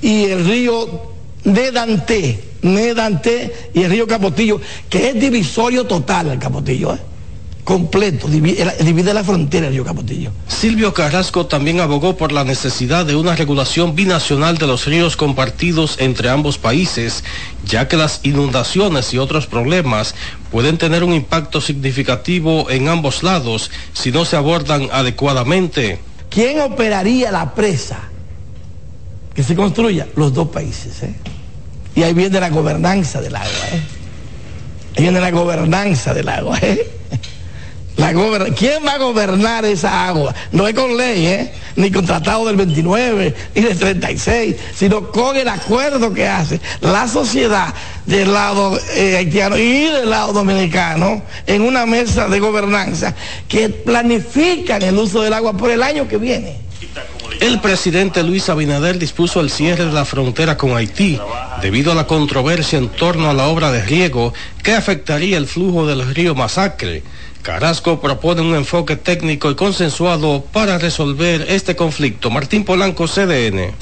[0.00, 1.12] y el río
[1.44, 4.60] Nedante, Nedante y el río Capotillo,
[4.90, 7.11] que es divisorio total el Capotillo, ¿eh?
[7.64, 10.32] Completo, divide, la frontera el río Capotillo.
[10.48, 15.96] Silvio Carrasco también abogó por la necesidad de una regulación binacional de los ríos compartidos
[15.98, 17.22] entre ambos países,
[17.64, 20.14] ya que las inundaciones y otros problemas
[20.50, 26.00] pueden tener un impacto significativo en ambos lados si no se abordan adecuadamente.
[26.30, 28.08] ¿Quién operaría la presa
[29.34, 30.08] que se construya?
[30.16, 31.02] Los dos países.
[31.04, 31.14] ¿eh?
[31.94, 33.68] Y ahí viene la gobernanza del agua.
[33.72, 33.82] ¿eh?
[34.96, 36.58] Ahí viene la gobernanza del agua.
[36.60, 36.90] ¿eh?
[38.56, 40.34] ¿Quién va a gobernar esa agua?
[40.50, 41.52] No es con ley, ¿eh?
[41.76, 47.06] ni con tratado del 29, ni del 36, sino con el acuerdo que hace la
[47.06, 47.74] sociedad
[48.06, 53.14] del lado eh, haitiano y del lado dominicano en una mesa de gobernanza
[53.48, 56.71] que planifican el uso del agua por el año que viene.
[57.40, 61.18] El presidente Luis Abinader dispuso el cierre de la frontera con Haití
[61.60, 64.32] debido a la controversia en torno a la obra de riego
[64.62, 67.02] que afectaría el flujo del río Masacre.
[67.42, 72.30] Carrasco propone un enfoque técnico y consensuado para resolver este conflicto.
[72.30, 73.74] Martín Polanco, CDN.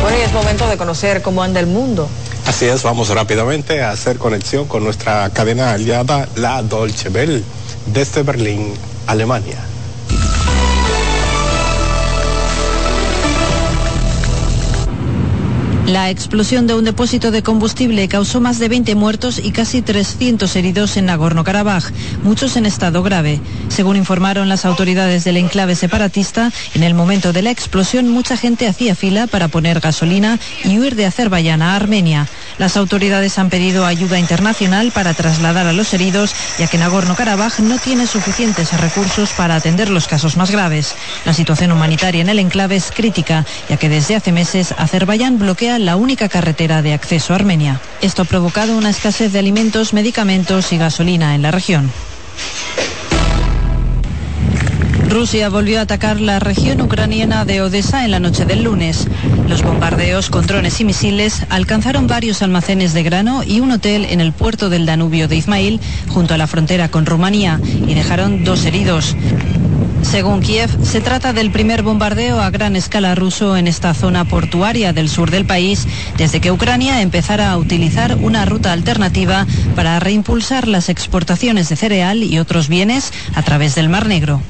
[0.00, 2.08] Bueno, es momento de conocer cómo anda el mundo.
[2.46, 7.44] Así es, vamos rápidamente a hacer conexión con nuestra cadena aliada, la Dolce Bell,
[7.86, 8.74] desde Berlín,
[9.06, 9.73] Alemania.
[15.86, 20.56] La explosión de un depósito de combustible causó más de 20 muertos y casi 300
[20.56, 23.38] heridos en Nagorno-Karabaj, muchos en estado grave.
[23.68, 28.66] Según informaron las autoridades del enclave separatista, en el momento de la explosión mucha gente
[28.66, 32.28] hacía fila para poner gasolina y huir de Azerbaiyán a Armenia.
[32.58, 37.78] Las autoridades han pedido ayuda internacional para trasladar a los heridos, ya que Nagorno-Karabaj no
[37.78, 40.94] tiene suficientes recursos para atender los casos más graves.
[41.24, 45.78] La situación humanitaria en el enclave es crítica, ya que desde hace meses Azerbaiyán bloquea
[45.78, 47.80] la única carretera de acceso a Armenia.
[48.00, 51.90] Esto ha provocado una escasez de alimentos, medicamentos y gasolina en la región.
[55.08, 59.06] Rusia volvió a atacar la región ucraniana de Odessa en la noche del lunes.
[59.48, 64.20] Los bombardeos con drones y misiles alcanzaron varios almacenes de grano y un hotel en
[64.20, 68.64] el puerto del Danubio de Izmail, junto a la frontera con Rumanía, y dejaron dos
[68.64, 69.14] heridos.
[70.02, 74.92] Según Kiev, se trata del primer bombardeo a gran escala ruso en esta zona portuaria
[74.92, 75.86] del sur del país
[76.16, 82.22] desde que Ucrania empezara a utilizar una ruta alternativa para reimpulsar las exportaciones de cereal
[82.22, 84.40] y otros bienes a través del Mar Negro.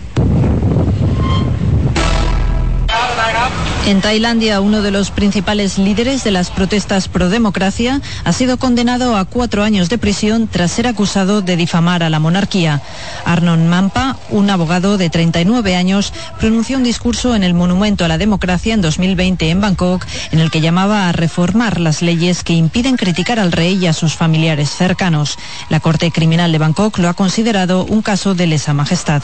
[3.87, 9.15] En Tailandia, uno de los principales líderes de las protestas pro democracia ha sido condenado
[9.15, 12.81] a cuatro años de prisión tras ser acusado de difamar a la monarquía.
[13.27, 18.17] Arnon Mampa, un abogado de 39 años, pronunció un discurso en el Monumento a la
[18.17, 22.97] Democracia en 2020 en Bangkok, en el que llamaba a reformar las leyes que impiden
[22.97, 25.39] criticar al rey y a sus familiares cercanos.
[25.69, 29.23] La Corte Criminal de Bangkok lo ha considerado un caso de lesa majestad.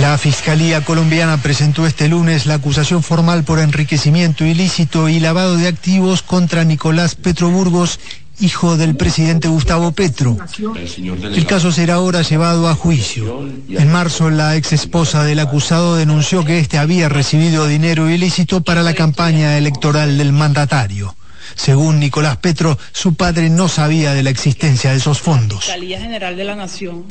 [0.00, 5.68] La Fiscalía colombiana presentó este lunes la acusación formal por enriquecimiento ilícito y lavado de
[5.68, 7.98] activos contra Nicolás Petro Burgos,
[8.38, 10.36] hijo del presidente Gustavo Petro.
[11.34, 13.48] El caso será ahora llevado a juicio.
[13.70, 18.82] En marzo, la ex esposa del acusado denunció que éste había recibido dinero ilícito para
[18.82, 21.16] la campaña electoral del mandatario.
[21.54, 25.64] Según Nicolás Petro, su padre no sabía de la existencia de esos fondos.
[25.64, 27.06] Fiscalía General de la Nación.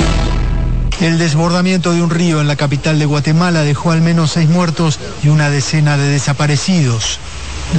[1.01, 4.99] El desbordamiento de un río en la capital de Guatemala dejó al menos seis muertos
[5.23, 7.19] y una decena de desaparecidos.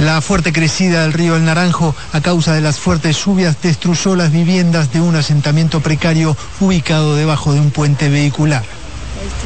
[0.01, 4.31] La fuerte crecida del río El Naranjo a causa de las fuertes lluvias destruyó las
[4.31, 8.63] viviendas de un asentamiento precario ubicado debajo de un puente vehicular.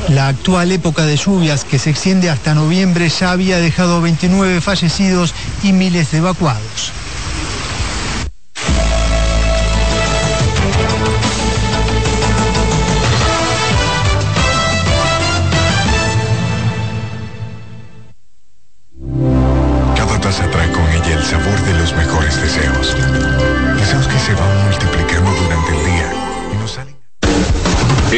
[0.09, 5.33] La actual época de lluvias, que se extiende hasta noviembre, ya había dejado 29 fallecidos
[5.63, 6.91] y miles de evacuados.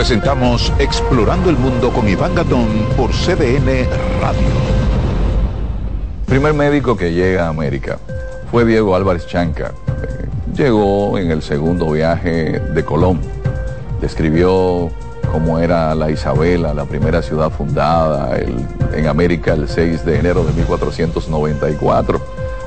[0.00, 3.86] Presentamos Explorando el Mundo con Iván Gatón por CDN
[4.22, 4.40] Radio.
[6.24, 7.98] primer médico que llega a América
[8.50, 9.74] fue Diego Álvarez Chanca.
[10.56, 13.20] Llegó en el segundo viaje de Colón.
[14.00, 14.88] Describió
[15.30, 20.54] cómo era la Isabela, la primera ciudad fundada en América el 6 de enero de
[20.54, 22.22] 1494,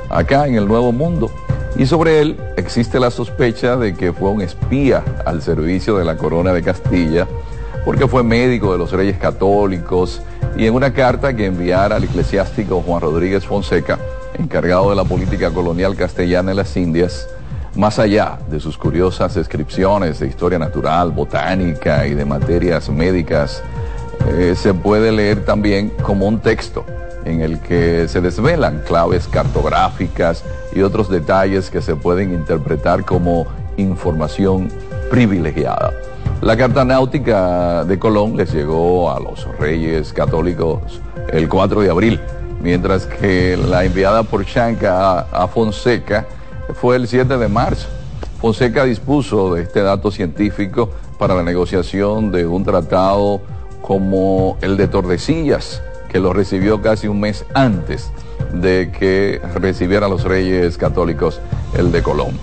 [0.07, 1.31] acá en el Nuevo Mundo.
[1.75, 6.17] Y sobre él existe la sospecha de que fue un espía al servicio de la
[6.17, 7.27] corona de Castilla,
[7.83, 10.21] porque fue médico de los reyes católicos
[10.55, 13.97] y en una carta que enviara al eclesiástico Juan Rodríguez Fonseca,
[14.37, 17.27] encargado de la política colonial castellana en las Indias,
[17.75, 23.63] más allá de sus curiosas descripciones de historia natural, botánica y de materias médicas,
[24.29, 26.85] eh, se puede leer también como un texto
[27.25, 30.43] en el que se desvelan claves cartográficas
[30.73, 33.47] y otros detalles que se pueden interpretar como
[33.77, 34.69] información
[35.09, 35.91] privilegiada.
[36.41, 40.99] La carta náutica de Colón les llegó a los reyes católicos
[41.31, 42.19] el 4 de abril,
[42.61, 46.25] mientras que la enviada por Chanca a, Fonseca
[46.73, 47.87] fue el 7 de marzo.
[48.41, 53.39] Fonseca dispuso de este dato científico para la negociación de un tratado
[53.81, 55.81] como el de Tordesillas,
[56.13, 58.11] que lo recibió casi un mes antes
[58.53, 61.41] de que recibieran los reyes católicos
[61.75, 62.37] el de Colón.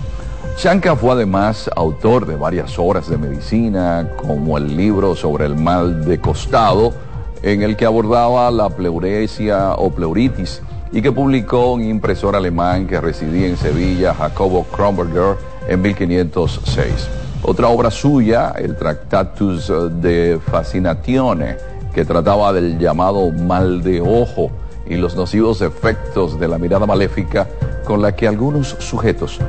[0.57, 6.03] Chanca fue además autor de varias obras de medicina, como el libro sobre el mal
[6.03, 6.93] de costado,
[7.41, 10.61] en el que abordaba la pleuresia o pleuritis,
[10.91, 15.37] y que publicó un impresor alemán que residía en Sevilla, Jacobo Kronberger,
[15.69, 17.07] en 1506.
[17.43, 24.51] Otra obra suya, el Tractatus de Fascinatione, que trataba del llamado mal de ojo
[24.87, 27.47] y los nocivos efectos de la mirada maléfica
[27.85, 29.39] con la que algunos sujetos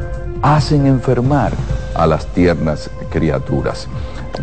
[0.42, 1.52] hacen enfermar
[1.94, 3.88] a las tiernas criaturas.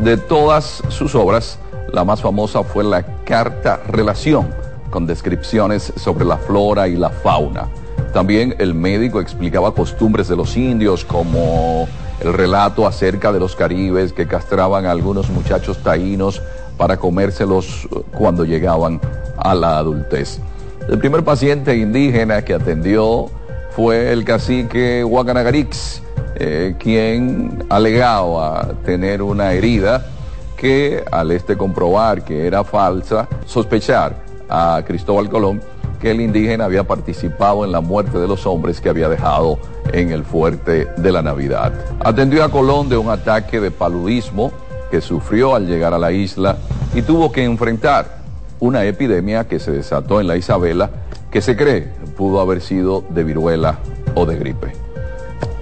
[0.01, 1.59] De todas sus obras,
[1.91, 4.47] la más famosa fue la Carta Relación,
[4.89, 7.67] con descripciones sobre la flora y la fauna.
[8.13, 11.87] También el médico explicaba costumbres de los indios, como
[12.21, 16.41] el relato acerca de los caribes que castraban a algunos muchachos taínos
[16.79, 19.01] para comérselos cuando llegaban
[19.37, 20.39] a la adultez.
[20.87, 23.29] El primer paciente indígena que atendió
[23.71, 26.01] fue el cacique Huacanagarix,
[26.35, 30.07] eh, quien alegaba tener una herida
[30.55, 34.15] que al este comprobar que era falsa, sospechar
[34.49, 35.61] a Cristóbal Colón
[35.99, 39.59] que el indígena había participado en la muerte de los hombres que había dejado
[39.91, 41.73] en el fuerte de la Navidad.
[41.99, 44.53] Atendió a Colón de un ataque de paludismo
[44.89, 46.57] que sufrió al llegar a la isla
[46.93, 48.19] y tuvo que enfrentar
[48.59, 50.89] una epidemia que se desató en la Isabela
[51.31, 51.87] que se cree
[52.17, 53.79] pudo haber sido de viruela
[54.15, 54.73] o de gripe.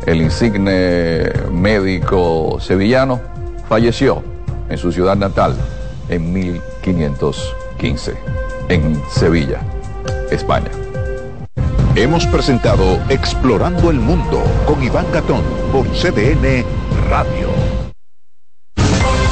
[0.05, 3.19] El insigne médico sevillano
[3.67, 4.23] falleció
[4.69, 5.55] en su ciudad natal
[6.09, 8.13] en 1515,
[8.69, 9.59] en Sevilla,
[10.32, 10.71] España.
[11.95, 16.63] Hemos presentado Explorando el Mundo con Iván Gatón por CDN
[17.09, 17.57] Radio.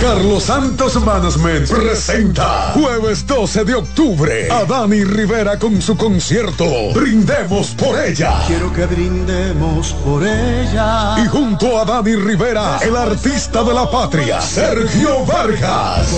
[0.00, 7.68] Carlos Santos Management presenta jueves 12 de octubre a Dani Rivera con su concierto Brindemos
[7.68, 8.42] por ella.
[8.46, 11.16] Quiero que brindemos por ella.
[11.22, 16.08] Y junto a Dani Rivera, el artista de la patria, Sergio Vargas.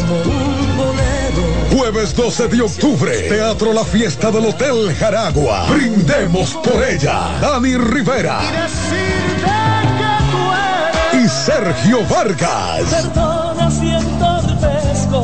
[1.77, 5.67] Jueves 12 de octubre, Teatro La Fiesta del Hotel Jaragua.
[5.69, 7.39] Brindemos por ella.
[7.41, 8.41] Dani Rivera.
[11.13, 13.11] Y Sergio Vargas.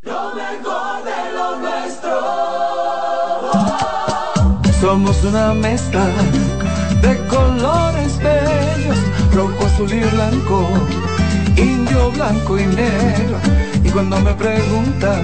[0.02, 2.10] Lo mejor de lo nuestro.
[4.82, 6.08] Somos una mezcla
[7.02, 8.98] de colores bellos,
[9.34, 10.68] rojo, azul y blanco,
[11.58, 13.38] indio, blanco y negro.
[13.84, 15.24] Y cuando me preguntan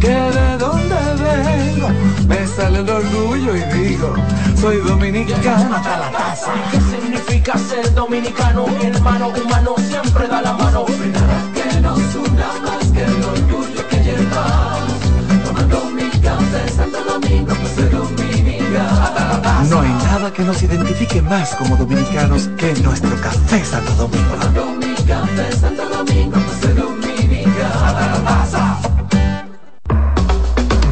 [0.00, 1.88] que de dónde vengo,
[2.28, 4.14] me sale el orgullo y digo,
[4.60, 6.52] soy dominicano hasta la casa.
[6.70, 8.66] ¿Qué significa ser dominicano?
[8.66, 10.86] Mi hermano humano siempre da la mano.
[10.86, 15.00] Que nos una más que el orgullo que llevamos.
[15.44, 19.66] Tomando mi café Santo Domingo, pues soy dominicano.
[19.70, 24.85] No hay nada que nos identifique más como dominicanos que nuestro café Santo Domingo.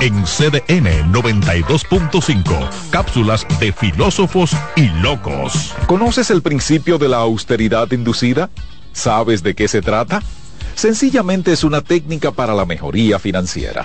[0.00, 5.74] En CDN 92.5, cápsulas de filósofos y locos.
[5.86, 8.48] ¿Conoces el principio de la austeridad inducida?
[8.92, 10.22] ¿Sabes de qué se trata?
[10.74, 13.84] Sencillamente es una técnica para la mejoría financiera.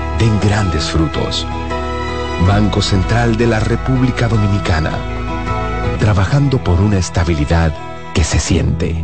[0.21, 1.47] den grandes frutos.
[2.47, 4.91] Banco Central de la República Dominicana.
[5.97, 7.73] Trabajando por una estabilidad
[8.13, 9.03] que se siente.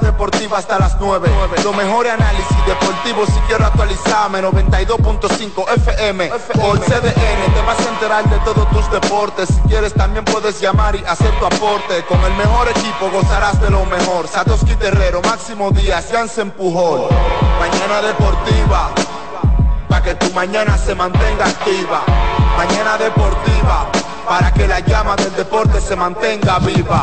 [0.00, 1.28] Deportiva hasta las 9.
[1.62, 4.42] Lo mejor análisis deportivo si quiero actualizarme.
[4.42, 7.54] 92.5 FM por CDN.
[7.54, 9.48] Te vas a de todos tus deportes.
[9.48, 12.04] Si quieres también puedes llamar y hacer tu aporte.
[12.04, 14.28] Con el mejor equipo gozarás de lo mejor.
[14.28, 17.08] Satoshi Terrero, Máximo Díaz, Jansen Pujol.
[17.58, 18.90] Mañana deportiva.
[19.88, 22.02] Para que tu mañana se mantenga activa.
[22.56, 23.90] Mañana deportiva
[24.26, 27.02] para que la llama del deporte se mantenga viva.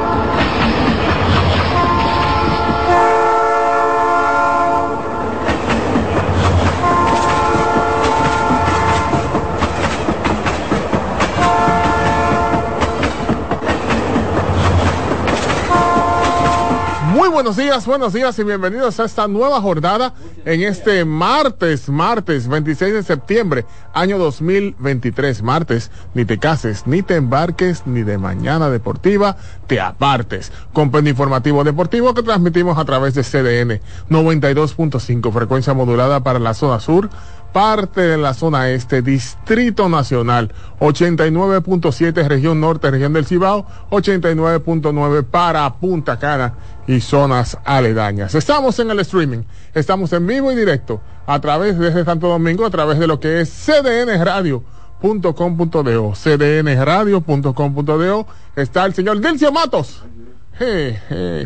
[17.31, 20.13] Buenos días, buenos días y bienvenidos a esta nueva jornada
[20.43, 25.41] en este martes, martes 26 de septiembre, año 2023.
[25.41, 30.51] Martes, ni te cases, ni te embarques, ni de mañana deportiva te apartes.
[30.73, 36.81] Compendio informativo deportivo que transmitimos a través de CDN 92.5, frecuencia modulada para la zona
[36.81, 37.09] sur
[37.51, 45.73] parte de la zona este, Distrito Nacional, 89.7 región norte, región del Cibao, 89.9 para
[45.75, 46.53] Punta Cana
[46.87, 48.35] y zonas aledañas.
[48.35, 49.43] Estamos en el streaming,
[49.73, 53.41] estamos en vivo y directo a través desde Santo Domingo, a través de lo que
[53.41, 60.03] es cdnradio.com.do, cdnradio.com.do, está el señor Dilcio Matos.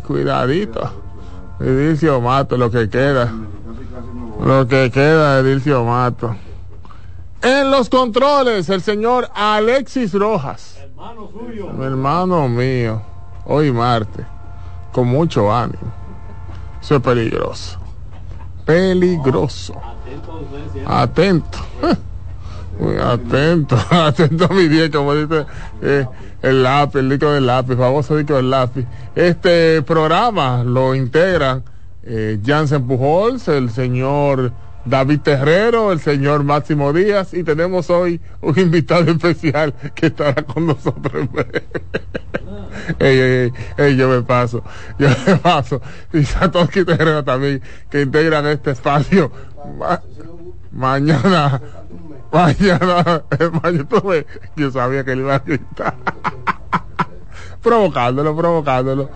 [0.05, 1.03] Cuidadito.
[1.59, 3.33] Dilcio Matos, lo que queda.
[4.43, 6.35] Lo que queda de Dilcio Mato.
[7.41, 10.79] En los controles, el señor Alexis Rojas.
[11.77, 13.01] Mi hermano mío,
[13.45, 14.25] hoy martes,
[14.91, 15.93] con mucho ánimo.
[16.81, 17.79] Eso es peligroso.
[18.65, 19.75] Peligroso.
[20.85, 21.59] Atento.
[22.79, 25.45] Muy atento, atento a mi día, como dice
[25.81, 26.05] eh,
[26.41, 28.85] el lápiz, el disco del lápiz, famoso disco del lápiz.
[29.15, 31.63] Este programa lo integran
[32.05, 34.53] eh, Jansen Pujols, el señor
[34.85, 40.67] David Terrero, el señor Máximo Díaz y tenemos hoy un invitado especial que estará con
[40.67, 41.27] nosotros.
[42.99, 44.63] ey, ey, ey, yo me paso,
[44.99, 45.81] yo me paso.
[46.13, 49.31] Y Satoshi Terrero también, que integran este espacio.
[49.79, 50.01] Ma
[50.71, 51.59] mañana,
[52.31, 53.23] mañana,
[53.63, 54.25] mañana,
[54.55, 55.95] yo sabía que le iba a gritar.
[57.63, 59.09] provocándolo, provocándolo,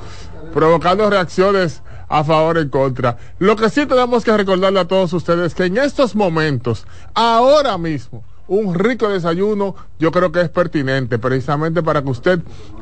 [0.51, 3.17] provocando reacciones a favor o en contra.
[3.37, 8.23] Lo que sí tenemos que recordarle a todos ustedes que en estos momentos, ahora mismo,
[8.47, 12.39] un rico desayuno yo creo que es pertinente precisamente para que usted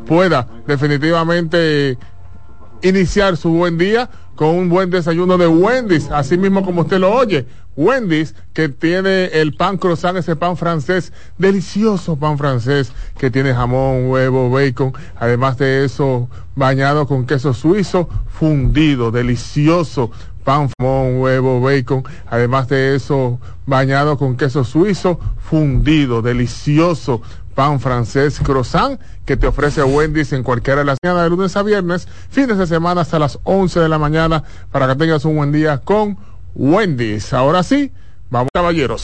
[0.07, 1.97] pueda definitivamente
[2.81, 7.11] iniciar su buen día con un buen desayuno de Wendy's, así mismo como usted lo
[7.11, 7.45] oye.
[7.77, 14.09] Wendy's, que tiene el pan croissant, ese pan francés, delicioso pan francés, que tiene jamón,
[14.09, 20.11] huevo, bacon, además de eso, bañado con queso suizo, fundido, delicioso
[20.43, 27.21] pan, jamón, huevo, bacon, además de eso, bañado con queso suizo, fundido, delicioso
[27.53, 31.63] pan francés croissant que te ofrece Wendy's en cualquiera de las mañanas de lunes a
[31.63, 35.51] viernes, fines de semana hasta las 11 de la mañana para que tengas un buen
[35.51, 36.19] día con
[36.57, 37.33] Wendy's.
[37.33, 37.91] Ahora sí,
[38.29, 39.01] vamos caballeros.